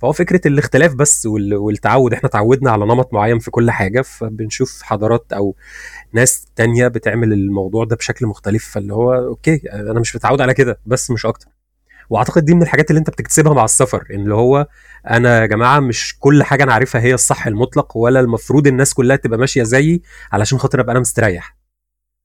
فهو 0.04 0.12
فكرة 0.12 0.48
الاختلاف 0.48 0.94
بس 0.94 1.26
والتعود. 1.26 2.12
إحنا 2.14 2.28
تعودنا 2.28 2.70
على 2.70 2.84
نمط 2.84 3.12
معين 3.12 3.38
في 3.38 3.50
كل 3.50 3.70
حاجة 3.70 4.02
فبنشوف 4.02 4.82
حضارات 4.82 5.32
أو 5.32 5.56
ناس 6.12 6.46
تانية 6.56 6.88
بتعمل 6.88 7.32
الموضوع 7.32 7.84
ده 7.84 7.96
بشكل 7.96 8.26
مختلف. 8.26 8.68
فاللي 8.68 8.94
هو 8.94 9.14
أوكي 9.14 9.60
أنا 9.72 10.00
مش 10.00 10.16
متعود 10.16 10.40
على 10.40 10.54
كده 10.54 10.78
بس 10.86 11.10
مش 11.10 11.26
أكتر. 11.26 11.46
وأعتقد 12.10 12.44
دي 12.44 12.54
من 12.54 12.62
الحاجات 12.62 12.90
اللي 12.90 12.98
أنت 12.98 13.10
بتكتسبها 13.10 13.54
مع 13.54 13.64
السفر 13.64 14.06
إن 14.10 14.20
اللي 14.20 14.34
هو 14.34 14.66
أنا 15.10 15.40
يا 15.40 15.46
جماعة 15.46 15.80
مش 15.80 16.18
كل 16.18 16.42
حاجة 16.42 16.64
أنا 16.64 16.72
عارفها 16.72 17.00
هي 17.00 17.14
الصح 17.14 17.46
المطلق 17.46 17.96
ولا 17.96 18.20
المفروض 18.20 18.66
الناس 18.66 18.94
كلها 18.94 19.16
تبقى 19.16 19.38
ماشية 19.38 19.62
زيي 19.62 20.02
علشان 20.32 20.58
خاطر 20.58 20.80
أبقى 20.80 20.92
أنا 20.92 21.00
مستريح. 21.00 21.56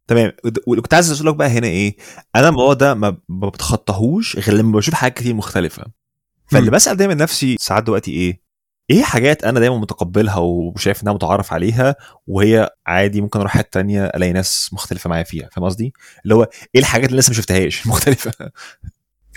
تمام. 0.07 0.31
وكنت 0.67 0.93
عايز 0.93 1.12
أسألك 1.12 1.36
بقى 1.36 1.48
هنا 1.48 1.67
إيه؟ 1.67 1.95
أنا 2.36 2.50
الموضوع 2.50 2.74
ده 2.74 2.93
ما 2.93 3.17
بتخطاهوش 3.29 4.36
غير 4.38 4.57
لما 4.57 4.77
بشوف 4.77 4.93
حاجات 4.93 5.17
كتير 5.17 5.33
مختلفة. 5.33 5.99
فاللي 6.51 6.72
بسأل 6.72 6.98
دايما 6.98 7.13
نفسي 7.13 7.58
ساعات 7.60 7.84
دلوقتي 7.84 8.12
إيه؟ 8.12 8.41
إيه 8.89 9.03
حاجات 9.03 9.44
أنا 9.44 9.60
دايما 9.60 9.77
متقبلها 9.77 10.38
وشايف 10.38 11.03
إنها 11.03 11.13
متعارف 11.13 11.53
عليها 11.53 11.96
وهي 12.27 12.70
عادي 12.88 13.22
ممكن 13.22 13.39
أروح 13.39 13.51
حتة 13.58 13.70
تانية 13.72 14.06
ألاقي 14.06 14.34
ناس 14.34 14.70
مختلفة 14.74 15.10
معايا 15.10 15.24
فيها 15.24 15.50
فاهم 15.51 15.65
قصدي؟ 15.65 15.94
اللي 16.24 16.36
هو 16.36 16.44
إيه 16.75 16.82
الحاجات 16.82 17.10
اللي 17.10 17.20
لسه 17.20 17.29
ما 17.29 17.36
شفتهاش 17.36 17.88
مختلفة؟ 17.88 18.32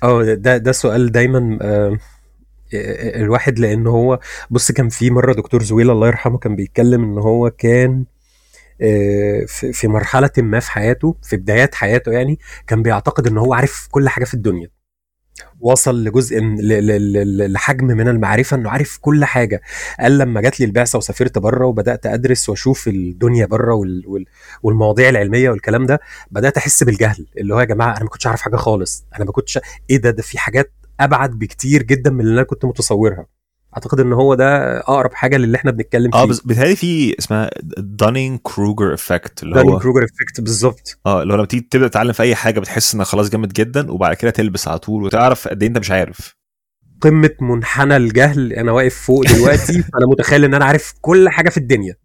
آه 0.02 0.23
ده 0.35 0.57
ده 0.57 0.73
سؤال 0.73 1.12
دايما 1.12 1.59
آه 1.62 1.99
الواحد 3.16 3.59
لأن 3.59 3.87
هو 3.87 4.19
بص 4.50 4.73
كان 4.73 4.88
في 4.88 5.11
مرة 5.11 5.33
دكتور 5.33 5.62
زويل 5.62 5.90
الله 5.90 6.07
يرحمه 6.07 6.38
كان 6.38 6.57
بيتكلم 6.57 7.04
إن 7.04 7.19
هو 7.19 7.50
كان 7.50 8.04
في 9.73 9.88
مرحلة 9.88 10.31
ما 10.38 10.61
في 10.61 10.71
حياته 10.71 11.16
في 11.23 11.37
بدايات 11.37 11.75
حياته 11.75 12.12
يعني 12.12 12.38
كان 12.66 12.83
بيعتقد 12.83 13.26
إن 13.26 13.38
هو 13.38 13.54
عارف 13.54 13.88
كل 13.90 14.09
حاجة 14.09 14.25
في 14.25 14.35
الدنيا. 14.35 14.69
وصل 15.61 16.04
لجزء 16.04 16.40
لحجم 17.49 17.87
من 17.87 18.08
المعرفة 18.08 18.56
إنه 18.56 18.70
عارف 18.70 18.99
كل 19.00 19.25
حاجة. 19.25 19.61
قال 20.00 20.18
لما 20.18 20.40
جات 20.40 20.61
لي 20.61 20.66
البعثة 20.66 20.99
وسافرت 20.99 21.38
بره 21.38 21.66
وبدأت 21.66 22.06
أدرس 22.06 22.49
وأشوف 22.49 22.88
الدنيا 22.88 23.46
بره 23.46 23.82
والمواضيع 24.62 25.08
العلمية 25.08 25.50
والكلام 25.50 25.87
ده 25.87 26.00
بدأت 26.30 26.56
أحس 26.56 26.82
بالجهل. 26.82 27.26
اللي 27.38 27.54
هو 27.54 27.61
يا 27.61 27.64
جماعة 27.64 27.92
أنا 27.96 28.02
ما 28.04 28.08
كنتش 28.08 28.26
أعرف 28.26 28.40
حاجة 28.40 28.56
خالص. 28.56 29.04
أنا 29.16 29.25
ما 29.25 29.32
كنتش 29.32 29.58
إيه 29.90 29.96
ده؟ 29.96 30.11
ده 30.11 30.22
في 30.22 30.38
حاجات 30.38 30.72
أبعد 31.00 31.30
بكتير 31.30 31.82
جدا 31.82 32.11
من 32.11 32.20
اللي 32.20 32.34
أنا 32.34 32.42
كنت 32.42 32.64
متصورها. 32.64 33.26
اعتقد 33.76 34.00
ان 34.00 34.12
هو 34.12 34.34
ده 34.34 34.78
اقرب 34.80 35.12
حاجة 35.14 35.36
للي 35.36 35.56
إحنا 35.56 35.70
بنتكلم 35.70 36.10
فيه. 36.10 36.18
آه 36.18 36.24
بس 36.24 36.40
بيتهيألي 36.40 36.76
في 36.76 37.18
اسمها 37.18 37.50
Dunning 37.78 38.38
Kruger 38.42 38.94
effect 38.94 39.42
اللي 39.42 39.54
هو 39.56 39.60
Dunning 39.62 39.80
Kruger 39.82 40.04
effect 40.04 40.40
بالظبط. 40.40 40.98
آه 41.06 41.22
اللي 41.22 41.32
هو 41.32 41.36
لما 41.36 41.46
تيجي 41.46 41.68
تبدأ 41.70 41.88
تتعلم 41.88 42.12
في 42.12 42.22
أي 42.22 42.34
حاجة 42.34 42.60
بتحس 42.60 42.94
انك 42.94 43.06
خلاص 43.06 43.28
جامد 43.30 43.52
جدا 43.52 43.90
وبعد 43.92 44.14
كده 44.16 44.30
تلبس 44.30 44.68
على 44.68 44.78
طول 44.78 45.02
وتعرف 45.04 45.48
قد 45.48 45.62
إيه 45.62 45.68
أنت 45.68 45.78
مش 45.78 45.90
عارف. 45.90 46.36
قمة 47.00 47.30
منحنى 47.40 47.96
الجهل 47.96 48.52
أنا 48.52 48.72
واقف 48.72 48.94
فوق 48.94 49.24
دلوقتي 49.26 49.72
أنا 49.98 50.06
متخيل 50.08 50.44
إن 50.44 50.54
أنا 50.54 50.64
عارف 50.64 50.94
كل 51.00 51.28
حاجة 51.28 51.48
في 51.48 51.56
الدنيا. 51.56 51.96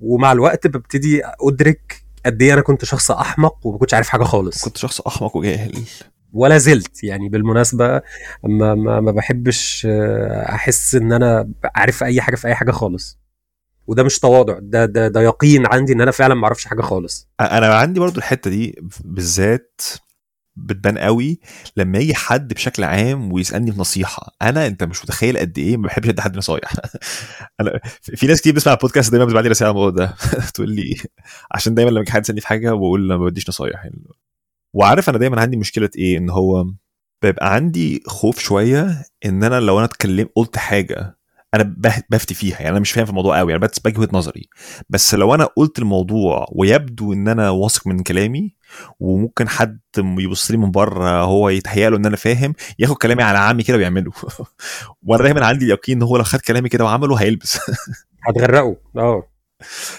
ومع 0.00 0.32
الوقت 0.32 0.66
ببتدي 0.66 1.22
أدرك 1.40 2.02
قد 2.26 2.42
إيه 2.42 2.52
أنا 2.54 2.60
كنت 2.60 2.84
شخص 2.84 3.10
أحمق 3.10 3.66
وما 3.66 3.78
كنتش 3.78 3.94
عارف 3.94 4.08
حاجة 4.08 4.24
خالص. 4.24 4.64
كنت 4.64 4.76
شخص 4.76 5.00
أحمق 5.00 5.36
وجاهل. 5.36 5.72
ولا 6.32 6.58
زلت. 6.58 7.04
يعني 7.04 7.28
بالمناسبة 7.28 8.02
ما, 8.44 8.74
ما, 8.74 9.00
ما 9.00 9.12
بحبش 9.12 9.86
آه، 9.90 10.54
أحس 10.54 10.94
إن 10.94 11.12
أنا 11.12 11.48
عارف 11.74 12.02
أي 12.04 12.20
حاجة 12.20 12.36
في 12.36 12.48
أي 12.48 12.54
حاجة 12.54 12.70
خالص. 12.70 13.18
وده 13.86 14.02
مش 14.02 14.18
تواضع. 14.18 14.58
ده 14.62 14.84
ده 14.84 15.08
ده 15.08 15.20
يقين 15.20 15.66
عندي 15.66 15.92
إن 15.92 16.00
أنا 16.00 16.10
فعلا 16.10 16.34
ما 16.34 16.44
أعرفش 16.44 16.64
حاجة 16.64 16.80
خالص. 16.82 17.28
أنا 17.40 17.74
عندي 17.74 18.00
برضو 18.00 18.18
الحتة 18.18 18.50
دي 18.50 18.78
بالذات 19.04 19.80
بتبان 20.56 20.98
قوي 20.98 21.40
لما 21.76 21.98
يجي 21.98 22.14
حد 22.14 22.54
بشكل 22.54 22.84
عام 22.84 23.32
ويسألني 23.32 23.72
في 23.72 23.80
نصيحة. 23.80 24.36
أنا 24.42 24.66
أنت 24.66 24.84
مش 24.84 25.02
متخيل 25.04 25.38
قد 25.38 25.58
إيه 25.58 25.76
ما 25.76 25.86
بحبش 25.86 26.08
ادي 26.08 26.22
حد 26.22 26.36
نصايح. 26.36 26.72
أنا 27.60 27.80
في 28.02 28.26
ناس 28.26 28.40
كتير 28.40 28.52
بتسمع 28.52 28.72
البودكاست 28.72 29.10
دايما 29.10 29.24
بتبعت 29.24 29.44
لي 29.44 29.50
رسالة 29.50 29.68
على 29.68 29.76
الموضوع 29.78 30.06
ده. 30.06 30.16
تقول 30.54 30.70
لي 30.70 30.96
عشان 31.52 31.74
دايما 31.74 31.90
لما 31.90 32.04
حد 32.10 32.22
يسألني 32.22 32.40
في 32.40 32.46
حاجة 32.46 32.70
بقول 32.70 33.08
ما 33.08 33.16
بديش 33.16 33.48
نصايح. 33.48 33.84
يعني 33.84 34.02
وعارف 34.76 35.08
أنا 35.08 35.18
دايما 35.18 35.40
عندي 35.40 35.56
مشكلة 35.56 35.90
إيه؟ 35.98 36.18
إن 36.18 36.30
هو 36.30 36.64
بيبقى 37.22 37.54
عندي 37.54 38.02
خوف 38.06 38.38
شوية 38.38 39.02
إن 39.24 39.44
أنا 39.44 39.60
لو 39.60 39.76
أنا 39.78 39.84
اتكلمت 39.84 40.30
قلت 40.36 40.56
حاجة 40.58 41.16
أنا 41.54 41.74
بفتي 42.10 42.34
فيها 42.34 42.56
يعني 42.56 42.68
أنا 42.68 42.80
مش 42.80 42.92
فاهم 42.92 43.04
في 43.04 43.10
الموضوع 43.10 43.38
قوي 43.38 43.52
يعني 43.52 43.66
بس 43.66 43.78
باجي 43.78 44.00
وجهة 44.00 44.08
نظري. 44.12 44.48
بس 44.88 45.14
لو 45.14 45.34
أنا 45.34 45.44
قلت 45.44 45.78
الموضوع 45.78 46.46
ويبدو 46.52 47.12
إن 47.12 47.28
أنا 47.28 47.50
واثق 47.50 47.86
من 47.86 48.02
كلامي 48.02 48.54
وممكن 49.00 49.48
حد 49.48 49.80
يبص 49.98 50.50
لي 50.50 50.56
من 50.56 50.70
بره 50.70 51.20
هو 51.22 51.48
يتهيأ 51.48 51.90
له 51.90 51.96
إن 51.96 52.06
أنا 52.06 52.16
فاهم 52.16 52.54
ياخد 52.78 52.96
كلامي 52.96 53.22
على 53.22 53.38
عمي 53.38 53.62
كده 53.62 53.76
ويعمله. 53.76 54.12
وأنا 55.06 55.22
دايما 55.22 55.46
عندي 55.46 55.64
اليقين 55.64 55.96
إن 55.96 56.02
هو 56.02 56.16
لو 56.16 56.24
خد 56.24 56.40
كلامي 56.40 56.68
كده 56.68 56.84
وعمله 56.84 57.16
هيلبس. 57.16 57.58
هتغرقه. 58.28 58.76
آه. 58.96 59.22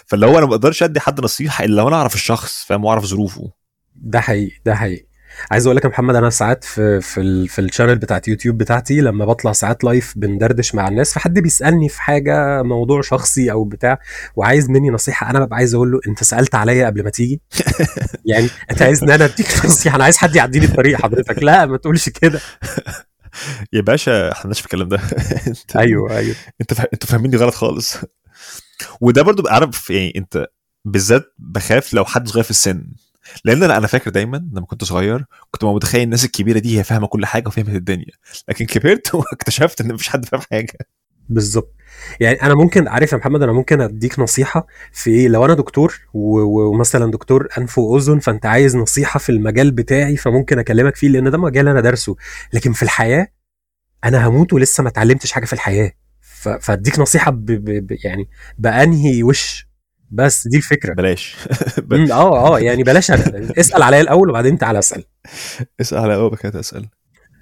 فاللي 0.05 0.25
هو 0.25 0.37
أنا 0.37 0.45
ما 0.45 0.51
أقدرش 0.51 0.83
أدي 0.83 0.99
حد 0.99 1.21
نصيحة 1.21 1.63
إلا 1.63 1.75
لو 1.75 1.87
أنا 1.87 1.95
أعرف 1.95 2.15
الشخص 2.15 2.65
فاهم؟ 2.65 2.85
وأعرف 2.85 3.05
ظروفه. 3.05 3.51
ده 4.01 4.19
حقيقي 4.21 4.51
ده 4.65 4.75
حقيقي. 4.75 5.07
عايز 5.51 5.65
أقول 5.65 5.77
لك 5.77 5.83
يا 5.83 5.89
محمد 5.89 6.15
أنا 6.15 6.29
ساعات 6.29 6.63
في 6.63 7.01
في 7.01 7.21
ال 7.21 7.47
في 7.47 7.61
ال 7.61 7.65
channel 7.66 7.95
بتاعت 7.95 8.27
يوتيوب 8.27 8.57
بتاعتي 8.57 9.01
لما 9.01 9.25
بطلع 9.25 9.51
ساعات 9.51 9.83
live 9.83 10.13
بندردش 10.17 10.75
مع 10.75 10.87
الناس 10.87 11.13
فحد 11.13 11.39
بيسألني 11.39 11.89
في 11.89 12.01
حاجة 12.01 12.63
موضوع 12.63 13.01
شخصي 13.01 13.51
أو 13.51 13.63
بتاع 13.63 13.99
وعايز 14.35 14.69
مني 14.69 14.89
نصيحة 14.89 15.29
أنا 15.29 15.39
ببقى 15.39 15.57
عايز 15.57 15.75
أقول 15.75 15.91
له 15.91 15.99
أنت 16.07 16.23
سألت 16.23 16.55
عليا 16.55 16.85
قبل 16.85 17.03
ما 17.03 17.09
تيجي؟ 17.09 17.41
يعني 18.25 18.49
أنت 18.71 18.81
عايز 18.81 19.03
ان 19.03 19.09
أنا 19.09 19.25
أديك 19.25 19.65
نصيحة 19.65 19.95
أنا 19.95 20.03
عايز 20.03 20.17
حد 20.17 20.35
يعدي 20.35 20.59
لي 20.59 20.65
الطريق 20.65 21.01
حضرتك. 21.01 21.43
لا 21.43 21.65
ما 21.65 21.77
تقولش 21.77 22.09
كده. 22.09 22.39
يا 23.73 23.81
باشا 23.81 24.31
إحنا 24.31 24.53
في 24.53 24.61
الكلام 24.65 24.89
ده. 24.89 24.99
أيوه 25.75 26.17
أيوه. 26.17 26.35
أنت 26.61 26.73
فا... 26.73 26.87
أنتوا 26.93 27.09
فاهميني 27.09 27.37
غلط 27.37 27.53
خالص. 27.53 27.97
وده 29.01 29.21
برضو 29.21 29.47
عارف 29.47 29.89
يعني 29.89 30.13
أنت 30.15 30.47
بالذات 30.85 31.33
بخاف 31.39 31.93
لو 31.93 32.05
حد 32.05 32.27
صغير 32.27 32.43
في 32.43 32.51
السن. 32.51 32.83
لأن 33.45 33.63
أنا 33.63 33.77
أنا 33.77 33.87
فاكر 33.87 34.09
دايما 34.11 34.37
لما 34.53 34.65
كنت 34.65 34.83
صغير 34.83 35.25
كنت 35.51 35.63
متخيل 35.63 36.01
الناس 36.01 36.25
الكبيرة 36.25 36.59
دي 36.59 36.79
هي 36.79 36.83
فاهمة 36.83 37.07
كل 37.07 37.25
حاجة 37.25 37.47
وفهمت 37.47 37.69
الدنيا. 37.69 38.13
لكن 38.49 38.65
كبرت 38.65 39.13
واكتشفت 39.15 39.81
إن 39.81 39.93
مفيش 39.93 40.09
حد 40.09 40.25
فاهم 40.25 40.41
حاجة. 40.51 40.77
بالظبط. 41.29 41.75
يعني 42.19 42.41
أنا 42.41 42.55
ممكن 42.55 42.87
عارف 42.87 43.11
يا 43.11 43.17
محمد 43.17 43.41
أنا 43.43 43.51
ممكن 43.51 43.81
أديك 43.81 44.19
نصيحة 44.19 44.67
في 44.91 45.09
إيه؟ 45.09 45.27
لو 45.27 45.45
أنا 45.45 45.53
دكتور 45.53 45.99
ومثلا 46.13 47.11
دكتور 47.11 47.47
انف 47.57 47.77
وأذن 47.77 48.19
فأنت 48.19 48.45
عايز 48.45 48.75
نصيحة 48.75 49.17
في 49.19 49.31
المجال 49.31 49.71
بتاعي 49.71 50.17
فممكن 50.17 50.59
أكلمك 50.59 50.95
فيه 50.95 51.07
لأن 51.09 51.31
ده 51.31 51.37
مجال 51.37 51.67
أنا 51.67 51.81
دارسه. 51.81 52.15
لكن 52.53 52.73
في 52.73 52.83
الحياة 52.83 53.27
أنا 54.03 54.27
هموت 54.27 54.53
ولسه 54.53 54.83
ما 54.83 54.89
اتعلمتش 54.89 55.31
حاجة 55.31 55.45
في 55.45 55.53
الحياة. 55.53 55.91
فأديك 56.61 56.99
نصيحة 56.99 57.31
ب 57.31 57.45
ب 57.45 57.97
يعني 58.03 58.29
بأنهي 58.57 59.23
وش 59.23 59.66
بس 60.11 60.47
دي 60.47 60.57
الفكرة. 60.57 60.93
بلاش. 60.93 61.35
آه 62.11 62.55
آه 62.55 62.59
يعني 62.59 62.83
بلاش 62.83 63.11
اسأل 63.11 63.83
عليا 63.83 64.01
الأول 64.01 64.29
وبعدين 64.29 64.57
تعالى 64.57 64.79
أسأل. 64.79 65.03
اسأل 65.81 65.97
عليا 65.97 66.15
الأول 66.15 66.37
بعد 66.43 66.55
اسال 66.55 66.85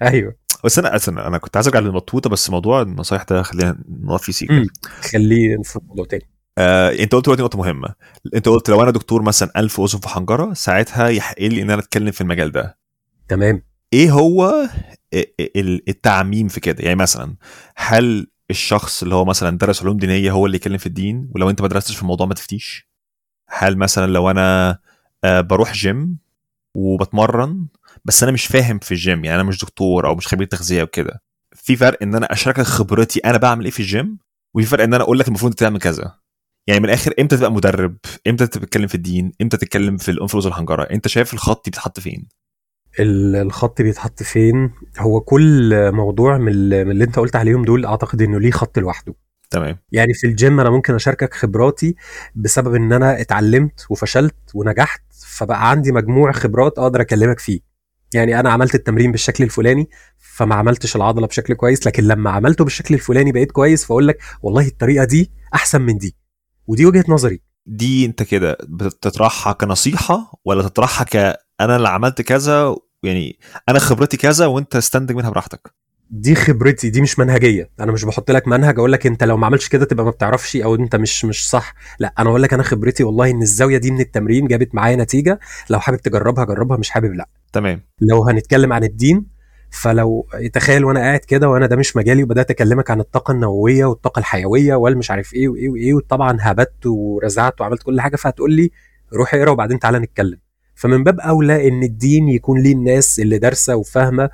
أيوه. 0.02 0.36
بس 0.64 0.78
أنا 0.78 0.96
أصلا 0.96 1.26
أنا 1.26 1.38
كنت 1.38 1.56
عايز 1.56 1.68
أرجع 1.68 1.80
للمطوطة 1.80 2.30
بس 2.30 2.50
موضوع 2.50 2.82
النصايح 2.82 3.22
ده 3.22 3.42
خلينا 3.42 3.78
نقف 3.88 4.22
فيه 4.22 4.32
سيكا. 4.32 4.66
خليه 5.12 5.56
في 5.62 5.78
موضوع 5.88 6.04
تاني. 6.04 6.28
آه، 6.58 6.90
أنت 6.90 7.14
قلت 7.14 7.24
دلوقتي 7.24 7.42
نقطة 7.42 7.58
مهمة. 7.58 7.94
أنت 8.34 8.48
قلت 8.48 8.68
لو 8.70 8.82
أنا 8.82 8.90
دكتور 8.90 9.22
مثلا 9.22 9.50
ألف 9.56 9.80
اذن 9.80 10.00
في 10.00 10.08
حنجره 10.08 10.52
ساعتها 10.54 11.08
يحق 11.08 11.40
لي 11.40 11.62
إن 11.62 11.70
أنا 11.70 11.82
أتكلم 11.82 12.10
في 12.10 12.20
المجال 12.20 12.52
ده. 12.52 12.78
تمام. 13.28 13.62
إيه 13.92 14.10
هو 14.10 14.68
التعميم 15.88 16.48
في 16.48 16.60
كده؟ 16.60 16.84
يعني 16.84 16.96
مثلا 16.96 17.34
هل 17.76 18.26
الشخص 18.50 19.02
اللي 19.02 19.14
هو 19.14 19.24
مثلا 19.24 19.58
درس 19.58 19.82
علوم 19.82 19.96
دينية 19.96 20.30
هو 20.30 20.46
اللي 20.46 20.56
يتكلم 20.56 20.78
في 20.78 20.86
الدين؟ 20.86 21.30
ولو 21.34 21.50
أنت 21.50 21.62
ما 21.62 21.68
درستش 21.68 21.96
في 21.96 22.02
الموضوع 22.02 22.26
ما 22.26 22.34
تفتيش؟ 22.34 22.88
هل 23.48 23.76
مثلا 23.78 24.12
لو 24.12 24.30
أنا 24.30 24.78
آه، 25.24 25.40
بروح 25.40 25.72
جيم 25.72 26.18
وبتمرن 26.74 27.66
بس 28.04 28.22
أنا 28.22 28.32
مش 28.32 28.46
فاهم 28.46 28.78
في 28.78 28.92
الجيم 28.92 29.24
يعني 29.24 29.40
أنا 29.40 29.48
مش 29.48 29.58
دكتور 29.60 30.06
أو 30.06 30.14
مش 30.14 30.26
خبير 30.28 30.46
تغذية 30.46 30.82
وكده 30.82 31.22
في 31.54 31.76
فرق 31.76 31.98
إن 32.02 32.14
أنا 32.14 32.32
أشاركك 32.32 32.62
خبرتي 32.62 33.20
أنا 33.20 33.38
بعمل 33.38 33.64
إيه 33.64 33.70
في 33.70 33.80
الجيم 33.80 34.18
وفي 34.54 34.66
فرق 34.66 34.84
إن 34.84 34.94
أنا 34.94 35.04
أقول 35.04 35.18
لك 35.18 35.28
المفروض 35.28 35.54
تعمل 35.54 35.80
كذا. 35.80 36.18
يعني 36.66 36.80
من 36.80 36.86
الآخر 36.86 37.14
إمتى 37.20 37.36
تبقى 37.36 37.52
مدرب؟ 37.52 37.96
إمتى 38.26 38.46
تتكلم 38.46 38.86
في 38.86 38.94
الدين؟ 38.94 39.32
إمتى 39.42 39.56
تتكلم 39.56 39.96
في 39.96 40.10
الانفلونزا 40.10 40.48
الحنجره 40.48 40.82
أنت 40.82 41.08
شايف 41.08 41.34
الخط 41.34 41.64
بيتحط 41.64 42.00
فين؟ 42.00 42.28
الخط 43.00 43.82
بيتحط 43.82 44.22
فين. 44.22 44.70
هو 44.98 45.20
كل 45.20 45.92
موضوع 45.92 46.38
من 46.38 46.52
اللي 46.52 47.04
انت 47.04 47.18
قلت 47.18 47.36
عليهم 47.36 47.64
دول 47.64 47.86
اعتقد 47.86 48.22
انه 48.22 48.40
ليه 48.40 48.50
خط 48.50 48.78
لوحده. 48.78 49.14
تمام. 49.50 49.78
يعني 49.92 50.14
في 50.14 50.26
الجيم 50.26 50.60
أنا 50.60 50.70
ممكن 50.70 50.94
اشاركك 50.94 51.34
خبراتي 51.34 51.96
بسبب 52.34 52.74
ان 52.74 52.92
أنا 52.92 53.20
اتعلمت 53.20 53.86
وفشلت 53.90 54.36
ونجحت 54.54 55.02
فبقى 55.26 55.70
عندي 55.70 55.92
مجموع 55.92 56.32
خبرات 56.32 56.78
أقدر 56.78 57.00
اكلمك 57.00 57.38
فيه. 57.38 57.60
يعني 58.14 58.40
أنا 58.40 58.50
عملت 58.50 58.74
التمرين 58.74 59.12
بالشكل 59.12 59.44
الفلاني 59.44 59.88
فما 60.18 60.54
عملتش 60.54 60.96
العضلة 60.96 61.26
بشكل 61.26 61.54
كويس 61.54 61.86
لكن 61.86 62.04
لما 62.04 62.30
عملته 62.30 62.64
بالشكل 62.64 62.94
الفلاني 62.94 63.32
بقيت 63.32 63.52
كويس 63.52 63.84
فأقول 63.84 64.08
لك 64.08 64.18
والله 64.42 64.66
الطريقة 64.66 65.04
دي 65.04 65.30
أحسن 65.54 65.82
من 65.82 65.98
دي. 65.98 66.16
ودي 66.66 66.86
وجهة 66.86 67.04
نظري. 67.08 67.40
دي 67.66 68.06
انت 68.06 68.22
كده 68.22 68.56
بتطرحها 68.68 69.52
كنصيحة 69.52 70.32
ولا 70.44 70.62
تطرحها 70.62 71.04
ك 71.04 71.36
أنا 71.60 71.76
اللي 71.76 71.88
عملت 71.88 72.22
كذا 72.22 72.76
يعني 73.06 73.38
أنا 73.68 73.78
خبرتي 73.78 74.16
كذا 74.16 74.46
وأنت 74.46 74.76
استنتج 74.76 75.16
منها 75.16 75.30
براحتك. 75.30 75.70
دي 76.10 76.34
خبرتي 76.34 76.90
دي 76.90 77.00
مش 77.00 77.18
منهجية. 77.18 77.70
أنا 77.80 77.92
مش 77.92 78.04
بحط 78.04 78.30
لك 78.30 78.48
منهج 78.48 78.78
أقول 78.78 78.92
لك 78.92 79.06
أنت 79.06 79.24
لو 79.24 79.36
ما 79.36 79.46
عملتش 79.46 79.68
كده 79.68 79.84
تبقى 79.84 80.04
ما 80.04 80.10
بتعرفش 80.10 80.56
أو 80.56 80.74
أنت 80.74 80.96
مش 80.96 81.24
مش 81.24 81.48
صح. 81.50 81.74
لا 81.98 82.12
أنا 82.18 82.30
أقول 82.30 82.42
لك 82.42 82.54
أنا 82.54 82.62
خبرتي 82.62 83.04
والله 83.04 83.30
إن 83.30 83.42
الزاوية 83.42 83.78
دي 83.78 83.90
من 83.90 84.00
التمرين 84.00 84.46
جابت 84.46 84.74
معايا 84.74 84.96
نتيجة. 84.96 85.38
لو 85.70 85.80
حابب 85.80 85.98
تجربها 85.98 86.44
جربها 86.44 86.76
مش 86.76 86.90
حابب 86.90 87.12
لا. 87.14 87.28
تمام. 87.52 87.82
لو 88.00 88.24
هنتكلم 88.24 88.72
عن 88.72 88.84
الدين 88.84 89.26
فلو 89.70 90.26
تخيل 90.52 90.84
وأنا 90.84 91.00
قاعد 91.00 91.18
كده 91.20 91.48
وأنا 91.48 91.66
ده 91.66 91.76
مش 91.76 91.96
مجالي 91.96 92.22
وبدأت 92.22 92.50
أكلمك 92.50 92.90
عن 92.90 93.00
الطاقة 93.00 93.32
النووية 93.32 93.84
والطاقة 93.84 94.18
الحيوية 94.20 94.74
والمش 94.74 95.10
عارف 95.10 95.34
إيه 95.34 95.48
وإيه 95.48 95.68
وإيه 95.68 95.94
وطبعا 95.94 96.36
هبت 96.40 96.86
ورزعت 96.86 97.60
وعملت 97.60 97.82
كل 97.82 98.00
حاجة 98.00 98.16
فهتقول 98.16 98.52
لي 98.52 98.70
روح 99.12 99.34
اقرا 99.34 99.50
وبعدين 99.50 99.78
تعالى 99.78 99.98
نتكلم. 99.98 100.38
فمن 100.76 101.04
باب 101.04 101.20
أولى 101.20 101.68
إن 101.68 101.82
الدين 101.82 102.28
يكون 102.28 102.62
ليه 102.62 102.72
الناس 102.72 103.20
اللي 103.20 103.38
دارسة 103.38 103.76
وفاهمة 103.76 104.30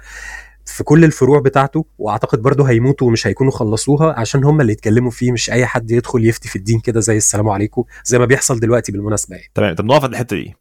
في 0.67 0.85
كل 0.85 1.05
الفروع 1.05 1.41
بتاعته 1.41 1.85
وأعتقد 1.99 2.43
برضه 2.43 2.65
هيموتوا 2.65 3.07
ومش 3.07 3.27
هيكونوا 3.27 3.53
خلصوها 3.53 4.21
عشان 4.21 4.45
هم 4.45 4.61
اللي 4.61 4.73
يتكلموا 4.73 5.11
فيه 5.11 5.33
مش 5.33 5.51
أي 5.51 5.67
حد 5.67 5.91
يدخل 5.91 6.27
يفتي 6.27 6.49
في 6.49 6.57
الدين 6.57 6.81
كده 6.81 7.01
زي 7.01 7.17
السلام 7.17 7.49
عليكم 7.49 7.85
زي 8.05 8.19
ما 8.19 8.25
بيحصل 8.25 8.61
دلوقتي 8.61 8.93
بالمناسبة 8.93 9.37
يعني. 9.37 9.49
تمام 9.55 9.75
طب 9.75 9.85
نقف 9.85 10.05
عند 10.05 10.13
الحتة 10.13 10.37
دي 10.37 10.55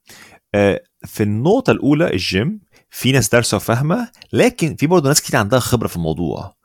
آه 0.55 0.81
في 1.05 1.23
النقطة 1.23 1.71
الأولى 1.71 2.13
الجيم 2.13 2.59
في 2.89 3.11
ناس 3.11 3.29
دارسة 3.29 3.57
وفاهمة 3.57 4.07
لكن 4.33 4.75
في 4.75 4.87
برضه 4.87 5.07
ناس 5.07 5.21
كتير 5.21 5.39
عندها 5.39 5.59
خبرة 5.59 5.87
في 5.87 5.95
الموضوع 5.95 6.55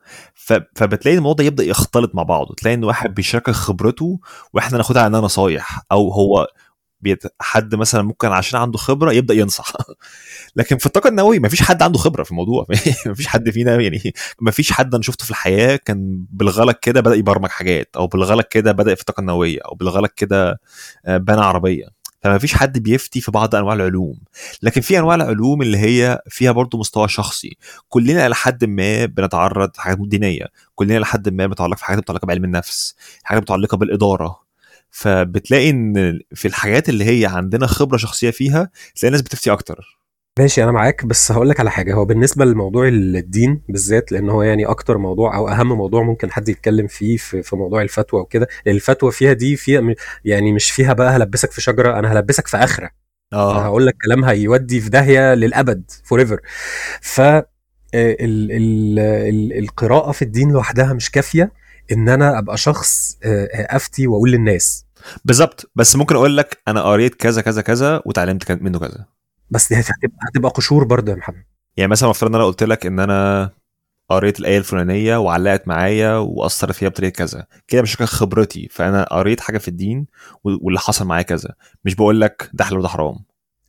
فبتلاقي 0.74 1.16
الموضوع 1.16 1.46
يبدأ 1.46 1.64
يختلط 1.64 2.14
مع 2.14 2.22
بعضه 2.22 2.54
تلاقي 2.54 2.74
إن 2.74 2.84
واحد 2.84 3.14
بيشارك 3.14 3.50
خبرته 3.50 4.20
وإحنا 4.52 4.76
ناخدها 4.76 5.02
عنها 5.02 5.20
نصايح 5.20 5.82
أو 5.92 6.08
هو 6.10 6.46
حد 7.40 7.74
مثلا 7.74 8.02
ممكن 8.02 8.28
عشان 8.28 8.60
عنده 8.60 8.78
خبرة 8.78 9.12
يبدأ 9.12 9.34
ينصح. 9.34 9.72
لكن 10.56 10.78
في 10.78 10.86
الطاقة 10.86 11.08
النووية 11.08 11.38
ما 11.38 11.48
فيش 11.48 11.62
حد 11.62 11.82
عنده 11.82 11.98
خبرة 11.98 12.22
في 12.22 12.30
الموضوع. 12.30 12.66
ما 13.06 13.14
فيش 13.14 13.26
حد 13.26 13.50
فينا 13.50 13.80
يعني 13.80 14.14
ما 14.40 14.50
فيش 14.50 14.72
حد 14.72 14.94
أنا 14.94 15.02
شفته 15.02 15.24
في 15.24 15.30
الحياة 15.30 15.76
كان 15.76 16.26
بالغلط 16.30 16.78
كده 16.82 17.00
بدأ 17.00 17.14
يبرمج 17.14 17.48
حاجات 17.48 17.90
أو 17.96 18.06
بالغلط 18.06 18.48
كده 18.48 18.72
بدأ 18.72 18.94
في 18.94 19.00
الطاقة 19.00 19.20
النووية 19.20 19.58
أو 19.64 19.74
بالغلط 19.74 20.12
كده 20.16 20.60
آه، 21.06 21.16
بنى 21.16 21.40
عربية. 21.40 21.96
فما 22.22 22.38
فيش 22.38 22.54
حد 22.54 22.78
بيفتي 22.78 23.20
في 23.20 23.30
بعض 23.30 23.54
أنواع 23.54 23.74
العلوم. 23.74 24.18
لكن 24.62 24.80
في 24.80 24.98
أنواع 24.98 25.14
العلوم 25.14 25.62
اللي 25.62 25.78
هي 25.78 26.20
فيها 26.28 26.52
برضو 26.52 26.78
مستوى 26.78 27.08
شخصي. 27.08 27.56
كلنا 27.88 28.28
لحد 28.28 28.64
ما 28.64 29.04
بنتعرض 29.06 29.74
في 29.74 29.80
حاجات 29.80 29.98
دينية. 30.00 30.46
كلنا 30.74 30.98
لحد 30.98 31.28
ما 31.28 31.46
بنتعلق 31.46 31.76
في 31.76 31.84
حاجات 31.84 31.98
متعلقة 31.98 32.26
بعلم 32.26 32.44
النفس 32.44 32.94
حاجات 33.24 33.42
متعلقة 33.42 33.76
بالإدارة. 33.76 34.45
فبتلاقي 34.90 35.70
إن 35.70 36.20
في 36.34 36.48
الحاجات 36.48 36.88
اللي 36.88 37.04
هي 37.04 37.26
عندنا 37.26 37.66
خبرة 37.66 37.96
شخصية 37.96 38.30
فيها 38.30 38.70
تلاقي 38.94 39.08
الناس 39.08 39.22
بتفتي 39.22 39.52
أكتر. 39.52 39.96
ماشي 40.38 40.62
أنا 40.64 40.72
معاك 40.72 41.04
بس 41.06 41.32
هقول 41.32 41.48
لك 41.48 41.60
على 41.60 41.70
حاجة. 41.70 41.94
هو 41.94 42.04
بالنسبة 42.04 42.44
لموضوع 42.44 42.88
الدين 42.88 43.62
بالذات 43.68 44.12
لأن 44.12 44.30
هو 44.30 44.42
يعني 44.42 44.66
أكتر 44.66 44.98
موضوع 44.98 45.36
أو 45.36 45.48
أهم 45.48 45.68
موضوع 45.72 46.02
ممكن 46.02 46.32
حد 46.32 46.48
يتكلم 46.48 46.86
فيه 46.86 47.16
في, 47.16 47.42
في 47.42 47.56
موضوع 47.56 47.82
الفتوى 47.82 48.20
وكده 48.20 48.48
الفتوى 48.66 49.12
فيها 49.12 49.32
دي 49.32 49.56
فيها 49.56 49.94
يعني 50.24 50.52
مش 50.52 50.70
فيها 50.70 50.92
بقى 50.92 51.10
هلبسك 51.16 51.52
في 51.52 51.60
شجرة 51.60 51.98
أنا 51.98 52.12
هلبسك 52.12 52.46
في 52.46 52.56
آخرة. 52.56 52.90
آه. 53.32 53.62
هقول 53.64 53.86
لك 53.86 53.94
كلام 54.04 54.24
هيودي 54.24 54.80
في 54.80 54.90
داهية 54.90 55.34
للأبد 55.34 55.90
forever 56.04 56.40
ف 57.00 57.20
ال 57.20 57.44
ال 57.94 58.98
ال 58.98 59.58
القراءة 59.58 60.12
في 60.12 60.22
الدين 60.22 60.52
لوحدها 60.52 60.92
مش 60.92 61.10
كافية. 61.10 61.52
إن 61.92 62.08
أنا 62.08 62.38
أبقى 62.38 62.56
شخص 62.56 63.18
افتي 63.54 64.06
وأقول 64.06 64.30
للناس. 64.30 64.86
بالظبط. 65.24 65.70
بس 65.74 65.96
ممكن 65.96 66.14
أقول 66.14 66.36
لك 66.36 66.58
أنا 66.68 66.82
قريت 66.82 67.14
كذا 67.14 67.42
كذا 67.42 67.62
كذا 67.62 68.02
وتعلمت 68.04 68.52
منه 68.52 68.78
كذا. 68.78 69.06
بس 69.50 69.68
دي 69.68 69.80
هتبقى 69.80 70.18
هتبقى 70.28 70.50
قشور 70.50 70.84
برضه 70.84 71.12
يا 71.12 71.16
محمد. 71.16 71.44
يعني 71.76 71.90
مثلا 71.90 72.10
افترض 72.10 72.30
إن 72.30 72.34
أنا 72.34 72.44
قلت 72.44 72.62
لك 72.62 72.86
إن 72.86 73.00
أنا 73.00 73.50
قريت 74.10 74.40
الآية 74.40 74.58
الفلانية 74.58 75.16
وعلقت 75.16 75.68
معايا 75.68 76.16
وأثرت 76.16 76.74
فيها 76.74 76.88
بطريقة 76.88 77.12
كذا. 77.12 77.46
كده 77.68 77.82
مش 77.82 77.96
خبرتي. 77.96 78.68
فأنا 78.70 79.04
قريت 79.04 79.40
حاجة 79.40 79.58
في 79.58 79.68
الدين 79.68 80.06
واللي 80.44 80.78
حصل 80.78 81.04
معايا 81.04 81.22
كذا. 81.22 81.54
مش 81.84 81.94
بقول 81.94 82.20
لك 82.20 82.50
ده 82.52 82.64
حلال 82.64 82.78
وده 82.78 82.88
حرام. 82.88 83.18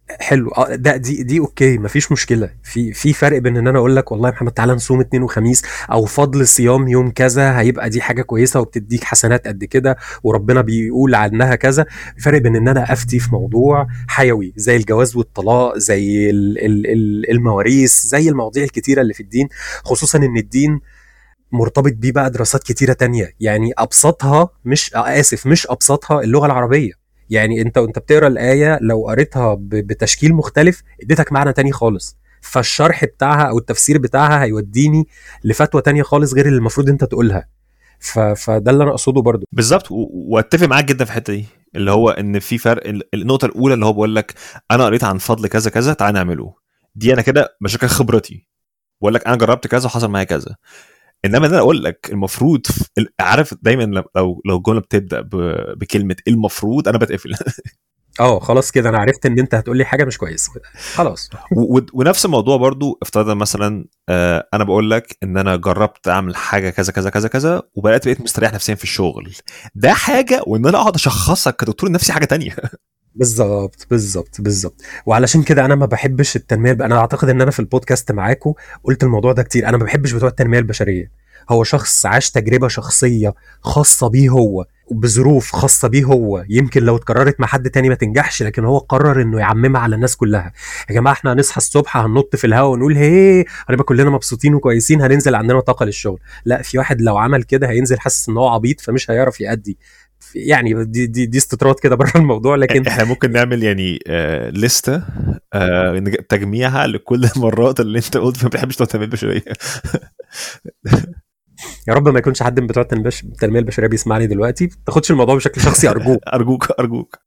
حلو. 0.09 0.49
آه 0.51 0.75
ده 0.75 0.95
دي 0.97 1.23
دي 1.23 1.39
أوكي 1.39 1.77
مفيش 1.77 2.11
مشكلة. 2.11 2.49
في 2.63 2.93
في 2.93 3.13
فرق 3.13 3.37
بين 3.37 3.57
إن 3.57 3.67
أنا 3.67 3.79
أقول 3.79 3.95
لك 3.95 4.11
والله 4.11 4.29
يا 4.29 4.33
محمد 4.33 4.51
تعالى 4.51 4.73
نصوم 4.73 4.99
اثنين 4.99 5.23
وخميس 5.23 5.63
أو 5.91 6.05
فضل 6.05 6.47
صيام 6.47 6.87
يوم 6.87 7.11
كذا 7.11 7.59
هيبقى 7.59 7.89
دي 7.89 8.01
حاجة 8.01 8.21
كويسة 8.21 8.59
وبتديك 8.59 9.03
حسنات 9.03 9.47
قد 9.47 9.63
كده 9.63 9.97
وربنا 10.23 10.61
بيقول 10.61 11.15
عنها 11.15 11.55
كذا. 11.55 11.85
فرق 12.23 12.37
بين 12.41 12.55
إن 12.55 12.67
أنا 12.67 12.93
أفتي 12.93 13.19
في 13.19 13.29
موضوع 13.31 13.87
حيوي 14.07 14.53
زي 14.55 14.75
الجواز 14.75 15.15
والطلاق 15.15 15.77
زي 15.77 16.29
المواريث 17.29 18.01
زي 18.05 18.29
المواضيع 18.29 18.63
الكتيرة 18.63 19.01
اللي 19.01 19.13
في 19.13 19.23
الدين 19.23 19.47
خصوصا 19.83 20.17
إن 20.17 20.37
الدين 20.37 20.79
مرتبط 21.51 21.93
بيه 21.93 22.11
بقى 22.11 22.31
دراسات 22.31 22.63
كتيرة 22.63 22.93
تانية. 22.93 23.29
يعني 23.39 23.71
أبسطها 23.77 24.49
مش 24.65 24.91
آسف 24.95 25.47
مش 25.47 25.67
أبسطها 25.67 26.21
اللغة 26.21 26.45
العربية. 26.45 26.91
يعني 27.29 27.61
انت 27.61 27.77
وانت 27.77 27.99
بتقرأ 27.99 28.27
الآية 28.27 28.79
لو 28.81 29.07
قريتها 29.07 29.57
بتشكيل 29.59 30.33
مختلف 30.33 30.83
اديتك 31.03 31.31
معنى 31.31 31.53
تاني 31.53 31.71
خالص. 31.71 32.17
فالشرح 32.41 33.05
بتاعها 33.05 33.49
أو 33.49 33.57
التفسير 33.57 33.97
بتاعها 33.97 34.43
هيوديني 34.43 35.07
لفتوى 35.43 35.81
تانية 35.81 36.03
خالص 36.03 36.33
غير 36.33 36.45
اللي 36.45 36.57
المفروض 36.57 36.89
انت 36.89 37.03
تقولها. 37.03 37.47
ف... 37.99 38.19
فده 38.19 38.71
اللي 38.71 38.83
أنا 38.83 38.91
أقصده 38.91 39.21
برضو. 39.21 39.45
بالظبط 39.51 39.87
وأتفق 39.89 40.67
معاك 40.67 40.85
جدا 40.85 41.05
في 41.05 41.11
الحتة 41.11 41.33
دي. 41.33 41.45
اللي 41.75 41.91
هو 41.91 42.09
إن 42.09 42.39
في 42.39 42.57
فرق 42.57 42.99
النقطة 43.13 43.45
الأولى 43.45 43.73
اللي 43.73 43.85
هو 43.85 43.93
بقول 43.93 44.15
لك 44.15 44.33
أنا 44.71 44.85
قريت 44.85 45.03
عن 45.03 45.17
فضل 45.17 45.47
كذا 45.47 45.69
كذا 45.69 45.93
تعال 45.93 46.13
نعمله. 46.13 46.53
دي 46.95 47.13
أنا 47.13 47.21
كده 47.21 47.57
بشكل 47.61 47.87
خبرتي. 47.87 48.47
بقول 49.01 49.13
لك 49.13 49.27
أنا 49.27 49.35
جربت 49.35 49.67
كذا 49.67 49.85
وحصل 49.85 50.07
معايا 50.07 50.25
كذا. 50.25 50.55
إنما 51.25 51.47
أنا 51.47 51.59
أقول 51.59 51.83
لك 51.83 52.09
المفروض 52.11 52.61
عارف 53.19 53.53
دايما 53.61 53.83
لو 54.15 54.41
لو 54.45 54.57
الجملة 54.57 54.79
بتبدأ 54.79 55.21
بكلمة 55.75 56.15
المفروض 56.27 56.87
أنا 56.87 56.97
بتقفل. 56.97 57.33
آه 58.19 58.39
خلاص 58.39 58.71
كده 58.71 58.89
أنا 58.89 58.97
عرفت 58.97 59.25
إن 59.25 59.39
أنت 59.39 59.55
هتقول 59.55 59.77
لي 59.77 59.85
حاجة 59.85 60.05
مش 60.05 60.17
كويسة. 60.17 60.51
خلاص. 60.93 61.29
ونفس 61.93 62.25
الموضوع 62.25 62.57
برضو 62.57 62.99
افترض 63.01 63.29
مثلا 63.29 63.85
آه 64.09 64.47
أنا 64.53 64.63
بقول 64.63 64.91
لك 64.91 65.17
إن 65.23 65.37
أنا 65.37 65.55
جربت 65.55 66.07
أعمل 66.07 66.35
حاجة 66.35 66.69
كذا 66.69 66.91
كذا 66.93 67.09
كذا 67.09 67.27
كذا 67.27 67.61
وبقيت 67.75 68.05
بقيت 68.05 68.21
مستريح 68.21 68.53
نفسيا 68.53 68.75
في 68.75 68.83
الشغل. 68.83 69.33
ده 69.75 69.93
حاجة 69.93 70.43
وإن 70.47 70.65
أنا 70.67 70.77
أقعد 70.77 70.95
أشخصك 70.95 71.55
كدكتور 71.55 71.91
نفسي 71.91 72.13
حاجة 72.13 72.25
تانية. 72.25 72.55
بالظبط 73.17 73.87
بالظبط 73.89 74.41
بالظبط. 74.41 74.81
وعلشان 75.05 75.43
كده 75.43 75.65
أنا 75.65 75.75
ما 75.75 75.85
بحبش 75.85 76.35
التنمية 76.35 76.71
أنا 76.71 76.97
أعتقد 76.99 77.29
إن 77.29 77.41
أنا 77.41 77.51
في 77.51 77.59
البودكاست 77.59 78.11
معاكم 78.11 78.53
قلت 78.83 79.03
الموضوع 79.03 79.31
ده 79.33 79.43
كتير. 79.43 79.69
أنا 79.69 79.77
ما 79.77 79.83
بحبش 79.83 80.11
بتوع 80.11 80.29
التنمية 80.29 80.59
البشرية. 80.59 81.11
هو 81.49 81.63
شخص 81.63 82.05
عاش 82.05 82.31
تجربة 82.31 82.67
شخصية 82.67 83.33
خاصة 83.61 84.07
بيه 84.09 84.29
هو 84.29 84.65
بظروف 84.91 85.51
خاصة 85.55 85.87
بيه 85.87 86.03
هو. 86.03 86.45
يمكن 86.49 86.83
لو 86.83 86.95
اتكررت 86.95 87.39
مع 87.39 87.47
حد 87.47 87.69
تاني 87.69 87.89
ما 87.89 87.95
تنجحش 87.95 88.43
لكن 88.43 88.65
هو 88.65 88.77
قرر 88.77 89.21
إنه 89.21 89.39
يعممها 89.39 89.81
على 89.81 89.95
الناس 89.95 90.15
كلها. 90.15 90.53
يا 90.89 90.95
جماعة 90.95 91.13
إحنا 91.13 91.33
هنصحى 91.33 91.57
الصبح 91.57 91.97
هننط 91.97 92.35
في 92.35 92.47
الهواء 92.47 92.71
ونقول 92.71 92.95
هي 92.97 93.45
هنبقى 93.69 93.83
كلنا 93.83 94.09
مبسوطين 94.09 94.55
وكويسين 94.55 95.01
هننزل 95.01 95.35
عندنا 95.35 95.59
طاقة 95.59 95.85
للشغل. 95.85 96.19
لا 96.45 96.61
في 96.61 96.77
واحد 96.77 97.01
لو 97.01 97.17
عمل 97.17 97.43
كده 97.43 97.69
هينزل 97.69 97.99
حاسس 97.99 98.29
إن 98.29 98.37
هو 98.37 98.47
عبيط 98.47 98.81
فمش 98.81 99.11
هيعرف 99.11 99.41
يأدي. 99.41 99.77
يعني 100.35 100.83
دي 100.83 101.07
دي, 101.07 101.25
دي 101.25 101.37
استطراد 101.37 101.75
كده 101.75 101.95
بره 101.95 102.11
الموضوع 102.15 102.55
لكن 102.55 102.87
إحنا 102.87 103.03
ممكن 103.03 103.31
نعمل 103.31 103.63
يعني 103.63 103.99
آه 104.07 104.49
لسته 104.49 105.03
آه 105.53 105.99
تجميعها 106.29 106.87
لكل 106.87 107.25
المرات 107.35 107.79
اللي 107.79 107.97
أنت 107.97 108.17
قلت 108.17 108.43
ما 108.43 108.49
بتحبش 108.49 108.81
التنميه 108.81 109.05
البشريه 109.05 109.43
يا 111.87 111.93
رب 111.93 112.09
ما 112.09 112.19
يكونش 112.19 112.43
حد 112.43 112.59
من 112.59 112.67
بتوع 112.67 112.83
التنمية 112.83 113.59
البشرية 113.59 113.87
بيسمعني 113.87 114.27
دلوقتي. 114.27 114.65
ما 114.65 114.71
تاخدش 114.85 115.11
الموضوع 115.11 115.35
بشكل 115.35 115.61
شخصي 115.61 115.89
أرجوك. 115.89 116.19
أرجوك 116.33 116.79
أرجوك. 116.79 117.19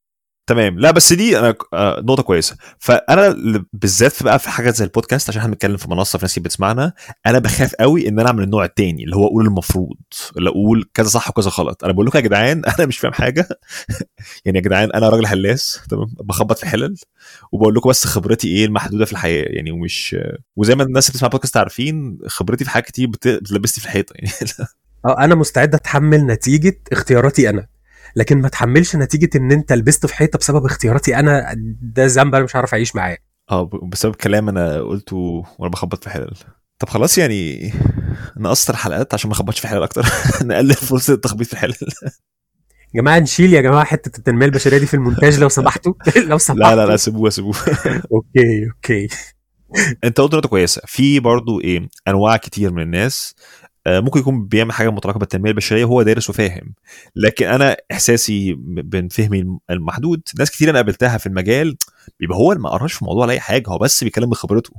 تمام. 0.46 0.78
لا 0.78 0.90
بس 0.90 1.12
دي 1.12 1.38
أنا 1.38 1.54
آه، 1.72 2.00
نقطة 2.00 2.22
كويسة. 2.22 2.56
فأنا 2.78 3.36
بالذات 3.72 4.22
بقى 4.22 4.38
في 4.38 4.48
حاجة 4.50 4.70
زي 4.70 4.84
البودكاست 4.84 5.28
عشان 5.28 5.40
إحنا 5.40 5.52
بنتكلم 5.52 5.76
في 5.76 5.90
منصة 5.90 6.18
في 6.18 6.24
ناس 6.24 6.38
بتسمعنا 6.38 6.92
أنا 7.26 7.38
بخاف 7.38 7.74
قوي 7.74 8.08
إن 8.08 8.18
أنا 8.20 8.28
أعمل 8.28 8.42
النوع 8.42 8.64
التاني 8.64 9.04
اللي 9.04 9.16
هو 9.16 9.26
أقول 9.26 9.46
المفروض 9.46 9.96
اللي 10.36 10.50
أقول 10.50 10.90
كذا 10.94 11.08
صح 11.08 11.28
وكذا 11.28 11.50
غلط. 11.50 11.84
أنا 11.84 11.92
بقول 11.92 12.06
لكم 12.06 12.18
يا 12.18 12.22
جدعان 12.24 12.62
أنا 12.78 12.86
مش 12.86 12.98
فاهم 12.98 13.12
حاجة. 13.12 13.48
يعني 14.44 14.58
يا 14.58 14.62
جدعان 14.62 14.90
أنا 14.92 15.08
راجل 15.08 15.26
هلاس 15.26 15.80
تمام؟ 15.90 16.06
بخبط 16.20 16.58
في 16.58 16.66
حلل 16.66 16.94
وبقول 17.52 17.74
لكم 17.74 17.90
بس 17.90 18.06
خبرتي 18.06 18.48
إيه 18.48 18.64
المحدودة 18.66 19.04
في 19.04 19.12
الحياة. 19.12 19.44
يعني 19.48 19.70
ومش 19.72 20.16
وزي 20.56 20.74
ما 20.74 20.82
الناس 20.82 21.06
اللي 21.06 21.12
بتسمع 21.14 21.28
بودكاست 21.28 21.56
عارفين 21.56 22.18
خبرتي 22.26 22.64
في 22.64 22.70
حاجات 22.70 22.86
كتير 22.86 23.08
بتلبسني 23.08 23.80
في 23.82 23.84
الحيطة. 23.86 24.12
يعني 24.16 24.32
أه 25.04 25.24
أنا 25.24 25.34
مستعد 25.34 25.74
أتحمل 25.74 26.26
نتيجة 26.26 26.80
اختياراتي 26.92 27.50
أنا. 27.50 27.66
لكن 28.16 28.40
ما 28.40 28.48
تحملش 28.48 28.96
نتيجة 28.96 29.30
إن 29.36 29.52
أنت 29.52 29.72
لبست 29.72 30.06
في 30.06 30.14
حيطة 30.14 30.38
بسبب 30.38 30.64
اختياراتي 30.64 31.16
أنا 31.16 31.54
ده 31.82 32.06
ذنب 32.06 32.34
أنا 32.34 32.44
مش 32.44 32.56
عارف 32.56 32.74
أعيش 32.74 32.96
معاه. 32.96 33.18
آه 33.50 33.70
بسبب 33.82 34.14
كلام 34.14 34.48
أنا 34.48 34.80
قلته 34.80 35.44
وأنا 35.58 35.70
بخبط 35.70 36.04
في 36.04 36.10
حلال 36.10 36.34
طب 36.78 36.88
خلاص 36.88 37.18
يعني 37.18 37.72
نقصر 38.36 38.72
الحلقات 38.72 39.14
عشان 39.14 39.28
ما 39.30 39.34
نخبطش 39.34 39.60
في 39.60 39.68
حلال 39.68 39.82
أكتر. 39.82 40.06
نقلل 40.42 40.74
فرصة 40.74 41.14
التخبيط 41.14 41.46
في 41.46 41.52
الحلال 41.52 41.74
يا 42.94 43.00
جماعة 43.02 43.18
نشيل 43.18 43.54
يا 43.54 43.60
جماعة 43.60 43.84
حتة 43.84 44.18
التنمية 44.18 44.46
البشرية 44.46 44.78
دي 44.78 44.86
في 44.86 44.94
المونتاج 44.94 45.38
لو 45.40 45.48
سمحتوا. 45.48 45.92
لو 46.28 46.38
سمحتوا 46.38 46.70
لا 46.70 46.76
لا 46.76 46.86
لا 46.86 46.96
سيبوها 46.96 47.30
سيبوها 47.30 47.58
okay 48.12 48.66
okay. 48.76 49.08
أنت 50.04 50.20
قلت 50.20 50.34
نقطة 50.34 50.48
كويسة. 50.48 50.82
في 50.86 51.20
برضو 51.20 51.60
إيه 51.60 51.88
أنواع 52.08 52.36
كتير 52.36 52.72
من 52.72 52.82
الناس 52.82 53.34
ممكن 54.00 54.20
يكون 54.20 54.46
بيعمل 54.46 54.72
حاجة 54.72 54.90
متعلقه 54.90 55.18
بالتنميه 55.18 55.50
البشرية 55.50 55.84
وهو 55.84 56.02
دارس 56.02 56.30
وفاهم. 56.30 56.74
لكن 57.16 57.46
أنا 57.46 57.76
إحساسي 57.92 58.54
من 58.92 59.08
فهمي 59.08 59.58
المحدود 59.70 60.22
ناس 60.38 60.50
كتير 60.50 60.70
أنا 60.70 60.78
قابلتها 60.78 61.18
في 61.18 61.26
المجال 61.26 61.76
بيبقى 62.20 62.38
هو 62.38 62.54
ما 62.54 62.70
قراش 62.70 62.92
في 62.92 63.02
الموضوع 63.02 63.22
ولا 63.22 63.32
أي 63.32 63.40
حاجة 63.40 63.64
هو 63.68 63.78
بس 63.78 64.04
بيتكلم 64.04 64.30
بخبرته. 64.30 64.70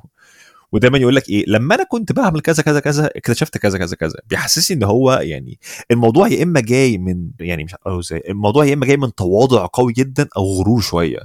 ودايما 0.71 0.97
يقول 0.97 1.15
لك 1.15 1.29
إيه 1.29 1.45
لما 1.47 1.75
أنا 1.75 1.83
كنت 1.83 2.11
بعمل 2.11 2.41
كذا 2.41 2.63
كذا 2.63 2.79
كذا 2.79 3.05
اكتشفت 3.15 3.57
كذا 3.57 3.77
كذا 3.77 3.95
كذا. 3.95 4.19
بيحسسني 4.29 4.77
إن 4.77 4.83
هو 4.83 5.13
يعني 5.13 5.59
الموضوع 5.91 6.27
يا 6.27 6.43
إما 6.43 6.59
جاي 6.59 6.97
من 6.97 7.29
يعني 7.39 7.63
مش 7.63 7.75
إزاي 7.85 8.23
الموضوع 8.29 8.65
يا 8.65 8.73
إما 8.73 8.85
جاي 8.85 8.97
من 8.97 9.15
تواضع 9.15 9.67
قوي 9.73 9.93
جدا 9.93 10.27
أو 10.37 10.43
غرور 10.43 10.81
شوية. 10.81 11.19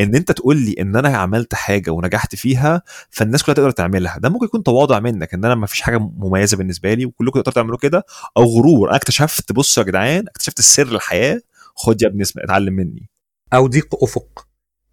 إن 0.00 0.14
أنت 0.14 0.32
تقول 0.32 0.56
لي 0.56 0.74
إن 0.80 0.96
أنا 0.96 1.08
عملت 1.08 1.54
حاجة 1.54 1.90
ونجحت 1.90 2.34
فيها 2.34 2.82
فالناس 3.10 3.42
كلها 3.42 3.54
تقدر 3.54 3.70
تعملها. 3.70 4.18
ده 4.18 4.28
ممكن 4.28 4.44
يكون 4.44 4.62
تواضع 4.62 5.00
منك 5.00 5.34
إن 5.34 5.44
أنا 5.44 5.54
ما 5.54 5.66
فيش 5.66 5.80
حاجة 5.80 5.98
مميزة 5.98 6.56
بالنسبة 6.56 6.94
لي 6.94 7.04
وكلكم 7.04 7.40
تقدروا 7.40 7.54
تعملوا 7.54 7.78
كده 7.78 8.04
أو 8.36 8.44
غرور. 8.44 8.88
أنا 8.88 8.96
اكتشفت 8.96 9.52
بصوا 9.52 9.82
يا 9.82 9.88
جدعان 9.88 10.24
اكتشفت 10.28 10.58
السر 10.58 10.94
الحياة. 10.94 11.40
خد 11.74 12.02
يا 12.02 12.08
ابني 12.08 12.24
اتعلم 12.38 12.74
مني. 12.74 13.10
أو 13.52 13.66
ضيق 13.66 14.02
افق 14.02 14.47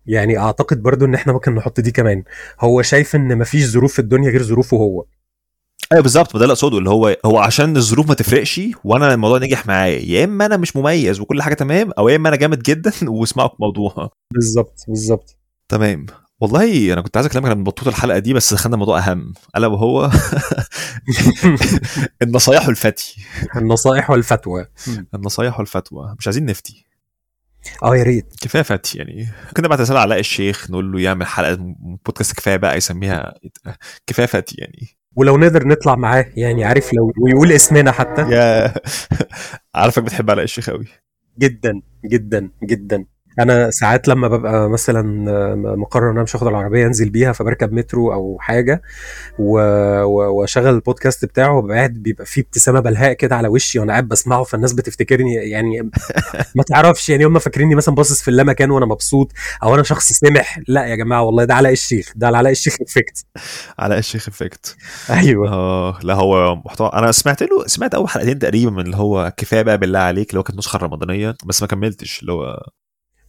يعني 0.07 0.37
أعتقد 0.37 0.81
برضو 0.83 1.05
إن 1.05 1.13
إحنا 1.15 1.33
ممكن 1.33 1.55
نحط 1.55 1.79
دي 1.79 1.91
كمان. 1.91 2.23
هو 2.59 2.81
شايف 2.81 3.15
إن 3.15 3.37
مفيش 3.37 3.65
ظروف 3.65 3.93
في 3.93 3.99
الدنيا 3.99 4.29
غير 4.29 4.43
ظروفه 4.43 4.77
هو. 4.77 5.05
أيوه 5.91 6.03
بالظبط 6.03 6.33
ما 6.35 6.39
ده 6.39 6.45
اللي 6.45 6.51
أقصده 6.53 6.77
اللي 6.77 6.89
هو 6.89 7.17
هو 7.25 7.37
عشان 7.39 7.77
الظروف 7.77 8.07
ما 8.09 8.13
تفرقش 8.13 8.61
وأنا 8.83 9.13
الموضوع 9.13 9.37
نجح 9.39 9.65
معايا. 9.67 9.99
يا 9.99 10.23
إما 10.23 10.45
أنا 10.45 10.57
مش 10.57 10.75
مميز 10.75 11.19
وكل 11.19 11.41
حاجة 11.41 11.53
تمام 11.53 11.91
أو 11.97 12.09
يا 12.09 12.15
إما 12.15 12.29
أنا 12.29 12.37
جامد 12.37 12.59
جدا 12.63 12.91
واسمعوا 13.09 13.49
الموضوع. 13.55 14.09
بالظبط 14.33 14.79
بالظبط. 14.87 15.37
تمام. 15.69 16.05
والله 16.41 16.93
أنا 16.93 17.01
كنت 17.01 17.17
عايز 17.17 17.27
أكلمك 17.27 17.49
عن 17.49 17.63
بطوط 17.63 17.87
الحلقة 17.87 18.19
دي 18.19 18.33
بس 18.33 18.53
دخلنا 18.53 18.77
موضوع 18.77 18.99
أهم. 18.99 19.33
ألا 19.57 19.67
وهو 19.67 20.09
النصايح 22.21 22.67
والفتي. 22.67 23.15
النصائح 23.55 24.09
والفتوى. 24.09 24.65
النصايح 25.13 25.59
والفتوى. 25.59 26.15
مش 26.19 26.27
عايزين 26.27 26.45
نفتي. 26.45 26.85
آه 27.83 27.95
يا 27.95 28.03
ريت. 28.03 28.33
كفايه 28.41 28.61
فتي 28.63 28.97
يعني. 28.97 29.27
كنا 29.57 29.67
بعد 29.67 29.81
رساله 29.81 29.99
علاء 29.99 30.19
الشيخ 30.19 30.71
نقول 30.71 30.91
له 30.91 30.99
يعمل 30.99 31.25
حلقة 31.25 31.57
بودكاست 32.05 32.35
كفاية 32.37 32.57
بقى 32.57 32.77
يسميها 32.77 33.33
كفايه 34.07 34.25
فتي 34.25 34.55
يعني. 34.59 34.87
ولو 35.15 35.37
نقدر 35.37 35.67
نطلع 35.67 35.95
معاه 35.95 36.25
يعني 36.37 36.63
عارف 36.63 36.93
لو 36.93 37.11
ويقول 37.23 37.51
اسمنا 37.51 37.91
حتى. 37.91 38.21
يا 38.21 38.73
عارفك 39.75 40.03
بتحب 40.03 40.29
علاء 40.31 40.43
الشيخ 40.43 40.69
قوي 40.69 40.85
جدا 41.39 41.81
جدا 42.05 42.49
جدا. 42.63 43.05
أنا 43.39 43.71
ساعات 43.71 44.07
لما 44.07 44.27
ببقى 44.27 44.69
مثلا 44.69 45.01
مقرر 45.75 46.05
إن 46.05 46.11
أنا 46.11 46.23
مش 46.23 46.35
هاخد 46.35 46.47
العربية 46.47 46.87
أنزل 46.87 47.09
بيها 47.09 47.31
فبركب 47.31 47.73
مترو 47.73 48.13
أو 48.13 48.37
حاجة 48.39 48.81
وأشغل 49.39 50.67
البودكاست 50.67 51.25
بتاعه 51.25 51.57
وببقى 51.57 51.77
قاعد 51.77 51.93
بيبقى 51.93 52.25
فيه 52.25 52.41
ابتسامة 52.41 52.79
بلهاء 52.79 53.13
كده 53.13 53.35
على 53.35 53.47
وشي 53.47 53.79
وأنا 53.79 53.91
قاعد 53.91 54.07
بسمعه 54.07 54.43
فالناس 54.43 54.73
بتفتكرني 54.73 55.33
يعني 55.33 55.81
ما 56.55 56.63
تعرفش 56.63 57.09
يعني 57.09 57.25
هم 57.25 57.39
فاكريني 57.39 57.75
مثلا 57.75 57.95
باصص 57.95 58.21
في 58.21 58.27
اللامكان 58.27 58.71
وأنا 58.71 58.85
مبسوط 58.85 59.31
أو 59.63 59.75
أنا 59.75 59.83
شخص 59.83 60.11
سمح 60.11 60.59
لا 60.67 60.85
يا 60.85 60.95
جماعة 60.95 61.23
والله 61.23 61.43
ده 61.43 61.53
علاء 61.53 61.71
الشيخ 61.71 62.13
ده 62.15 62.27
علاء 62.27 62.51
الشيخ 62.51 62.75
إفكت. 62.81 63.25
علاء 63.79 63.97
الشيخ 63.99 64.27
إفكت. 64.27 64.75
أيوه. 65.09 65.49
آه 65.49 65.99
لا 66.03 66.13
هو 66.13 66.55
محتوى 66.55 66.91
أنا 66.93 67.11
سمعت 67.11 67.43
له 67.43 67.67
سمعت 67.67 67.93
أول 67.93 68.09
حلقتين 68.09 68.39
تقريبا 68.39 68.71
من 68.71 68.79
اللي 68.85 68.97
هو 68.97 69.33
كفاية 69.37 69.61
بقى 69.61 69.77
بالله 69.77 69.99
عليك 69.99 70.29
اللي 70.29 70.39
هو 70.39 70.43
كانت 70.43 70.53
النسخه 70.53 70.77
الرمضانيه 70.77 71.35
بس 71.45 71.61
ما 71.61 71.67
كملتش 71.67 72.21
اللي 72.21 72.31
هو 72.31 72.63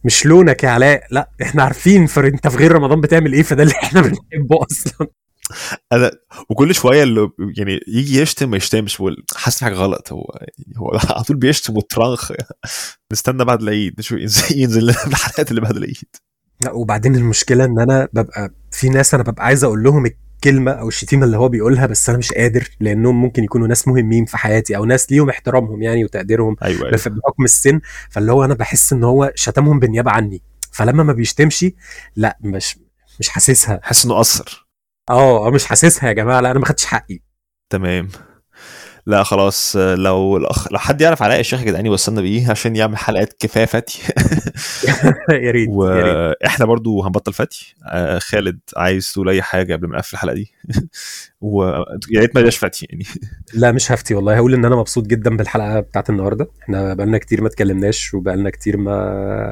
مش 0.07 0.25
لونك 0.25 0.63
يا 0.63 0.69
علاء. 0.69 1.03
لا 1.11 1.29
إحنا 1.41 1.63
عارفين 1.63 2.07
فر 2.07 2.27
انت 2.27 2.47
في 2.47 2.57
غير 2.57 2.71
رمضان 2.71 3.01
بتعمل 3.01 3.33
إيه؟ 3.33 3.43
فده 3.43 3.63
اللي 3.63 3.73
إحنا 3.83 4.01
بنحبه 4.01 4.65
أصلا. 4.71 5.07
أنا 5.91 6.11
وكل 6.49 6.75
شوية 6.75 7.03
اللي 7.03 7.29
يعني 7.57 7.79
يجي 7.87 8.21
يشتم 8.21 8.49
ما 8.49 8.57
يشتمش 8.57 9.03
حاسس 9.35 9.63
حاجة 9.63 9.73
غلط. 9.73 10.13
هو 10.13 10.39
هو 10.77 10.99
على 11.15 11.23
طول 11.23 11.37
بيشتم 11.37 11.77
وترانخ 11.77 12.31
نستنى 13.13 13.45
بعد 13.45 13.61
العيد 13.61 13.93
نشوف 13.99 14.51
ينزل 14.51 14.83
لنا 14.83 15.03
الحلقات 15.07 15.49
اللي 15.49 15.61
بعد 15.61 15.77
العيد. 15.77 16.15
لا 16.61 16.71
وبعدين 16.71 17.15
المشكلة 17.15 17.65
إن 17.65 17.79
أنا 17.79 18.07
ببقى 18.13 18.53
في 18.71 18.89
ناس 18.89 19.13
أنا 19.13 19.23
ببقى 19.23 19.45
عايز 19.45 19.63
أقول 19.63 19.83
لهم 19.83 20.05
الكلمة 20.37 20.71
أو 20.71 20.87
الشتيمة 20.87 21.25
اللي 21.25 21.37
هو 21.37 21.49
بيقولها 21.49 21.85
بس 21.85 22.09
أنا 22.09 22.17
مش 22.17 22.33
قادر 22.33 22.69
لأنهم 22.79 23.21
ممكن 23.21 23.43
يكونوا 23.43 23.67
ناس 23.67 23.87
مهمين 23.87 24.25
في 24.25 24.37
حياتي 24.37 24.77
أو 24.77 24.85
ناس 24.85 25.11
ليهم 25.11 25.29
احترامهم 25.29 25.81
يعني 25.81 26.03
وتقديرهم 26.05 26.55
أيوه, 26.63 26.79
أيوة. 26.85 26.91
بحكم 26.91 27.43
السن. 27.43 27.79
فاللي 28.09 28.31
هو 28.31 28.45
أنا 28.45 28.53
بحس 28.53 28.93
إن 28.93 29.03
هو 29.03 29.31
شتمهم 29.35 29.79
بالنيابه 29.79 30.11
عني. 30.11 30.41
فلما 30.71 31.03
ما 31.03 31.13
بيشتمش 31.13 31.65
لأ 32.15 32.37
مش 32.41 32.79
مش 33.19 33.29
حاسسها. 33.29 33.79
حاسس 33.83 34.05
إنه 34.05 34.15
قصر. 34.15 34.67
آه 35.09 35.49
مش 35.51 35.65
حاسسها 35.65 36.07
يا 36.09 36.13
جماعة 36.13 36.39
لأ 36.41 36.51
أنا 36.51 36.59
ما 36.59 36.65
خدتش 36.65 36.85
حقي. 36.85 37.19
تمام. 37.69 38.09
لا 39.07 39.23
خلاص 39.23 39.75
لو 39.75 40.37
الأخ... 40.37 40.71
لو 40.71 40.79
حد 40.79 41.01
يعرف 41.01 41.23
علاء 41.23 41.39
الشيخ 41.39 41.59
يا 41.59 41.65
جدعان 41.65 41.85
يوصلنا 41.85 42.21
بيه 42.21 42.51
عشان 42.51 42.75
يعمل 42.75 42.97
حلقات 42.97 43.33
كفاية 43.39 43.65
فتي. 43.65 43.99
يا 45.29 45.51
ريت 45.51 45.69
وإحنا 45.71 46.65
برضو 46.65 47.03
هنبطل 47.03 47.33
فتي. 47.33 47.75
آه 47.85 48.19
خالد 48.19 48.59
عايز 48.77 49.11
تقول 49.13 49.29
أي 49.29 49.41
حاجة 49.41 49.73
قبل 49.75 49.87
ما 49.87 49.95
نقفل 49.95 50.13
الحلقة 50.13 50.33
دي؟ 50.33 50.51
ويا 51.41 51.85
ريت 52.17 52.35
ما 52.35 52.41
يبقاش 52.41 52.57
فتي 52.57 52.87
يعني. 52.89 53.05
لا 53.53 53.71
مش 53.71 53.91
هفتي 53.91 54.15
والله. 54.15 54.35
هقول 54.35 54.53
إن 54.53 54.65
أنا 54.65 54.75
مبسوط 54.75 55.07
جدا 55.07 55.37
بالحلقة 55.37 55.79
بتاعت 55.79 56.09
النهارده. 56.09 56.47
إحنا 56.63 56.93
بقالنا 56.93 57.17
كتير 57.17 57.41
ما 57.41 57.47
اتكلمناش 57.47 58.13
وبقالنا 58.13 58.49
كتير 58.49 58.77
ما 58.77 58.93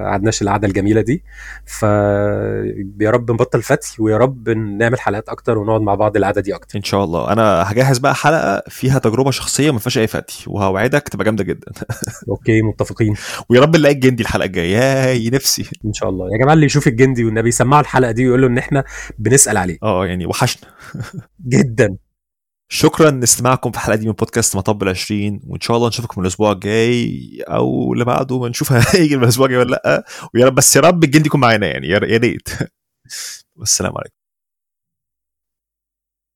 قعدناش 0.05 0.41
القعدة 0.41 0.67
الجميلة 0.67 1.01
دي. 1.01 1.23
ف 1.65 1.83
يا 1.83 3.09
رب 3.11 3.31
نبطل 3.31 3.61
فتي 3.61 4.01
ويا 4.01 4.17
رب 4.17 4.49
نعمل 4.49 4.99
حلقات 4.99 5.29
أكتر 5.29 5.57
ونقعد 5.57 5.81
مع 5.81 5.95
بعض 5.95 6.17
القعدة 6.17 6.41
دي 6.41 6.55
أكتر. 6.55 6.77
إن 6.77 6.83
شاء 6.83 7.03
الله. 7.03 7.31
أنا 7.31 7.71
هجهز 7.71 7.97
بقى 7.97 8.15
حلقة 8.15 8.63
فيها 8.69 8.99
تجربة 8.99 9.31
شخصية 9.45 9.71
ما 9.71 9.79
فيهاش 9.79 9.97
أي 9.97 10.07
فتي. 10.07 10.43
وهوعدك 10.47 11.09
تبقى 11.09 11.25
جامدة 11.25 11.43
جدا. 11.43 11.71
okay 12.29 12.61
متفقين. 12.61 13.15
ويا 13.49 13.61
رب 13.61 13.75
نلاقي 13.75 13.95
الجندي 13.95 14.23
الحلقة 14.23 14.45
الجاية. 14.45 14.77
ياي 14.77 15.29
نفسي. 15.29 15.65
إن 15.85 15.93
شاء 15.93 16.09
الله. 16.09 16.25
يا 16.33 16.37
جماعة 16.43 16.53
اللي 16.53 16.65
يشوف 16.65 16.87
الجندي 16.87 17.25
والنبي 17.25 17.49
يسمعوا 17.49 17.81
الحلقة 17.81 18.11
دي 18.11 18.25
ويقول 18.25 18.41
له 18.41 18.47
إن 18.47 18.57
إحنا 18.57 18.83
بنسأل 19.19 19.57
عليه. 19.57 19.77
آه 19.83 20.05
يعني 20.05 20.25
وحشنا. 20.25 20.69
جدا. 21.53 21.97
شكرا 22.69 23.11
لاستماعكم 23.11 23.71
في 23.71 23.77
الحلقة 23.77 23.95
دي 23.95 24.05
من 24.07 24.13
بودكاست 24.13 24.55
مطب 24.55 24.83
ال 24.83 24.89
20 24.89 25.39
وإن 25.47 25.61
شاء 25.61 25.77
الله 25.77 25.87
نشوفكم 25.87 26.21
الأسبوع 26.21 26.51
الجاي 26.51 27.43
أو 27.47 27.93
اللي 27.93 28.05
بعده. 28.05 28.39
ما 28.39 28.49
نشوف 28.49 28.71
هيجي 28.95 29.15
الأسبوع 29.15 29.45
الجاي 29.45 29.59
ولا 29.59 29.69
لأ. 29.85 30.05
ويا 30.33 30.45
رب 30.45 30.55
بس 30.55 30.75
يا 30.75 30.81
رب 30.81 31.03
الجندي 31.03 31.25
يكون 31.25 31.41
معانا 31.41 31.67
يعني. 31.67 31.87
يا 31.87 31.97
ريت. 31.97 32.49
والسلام 33.55 33.93
عليكم. 33.97 34.14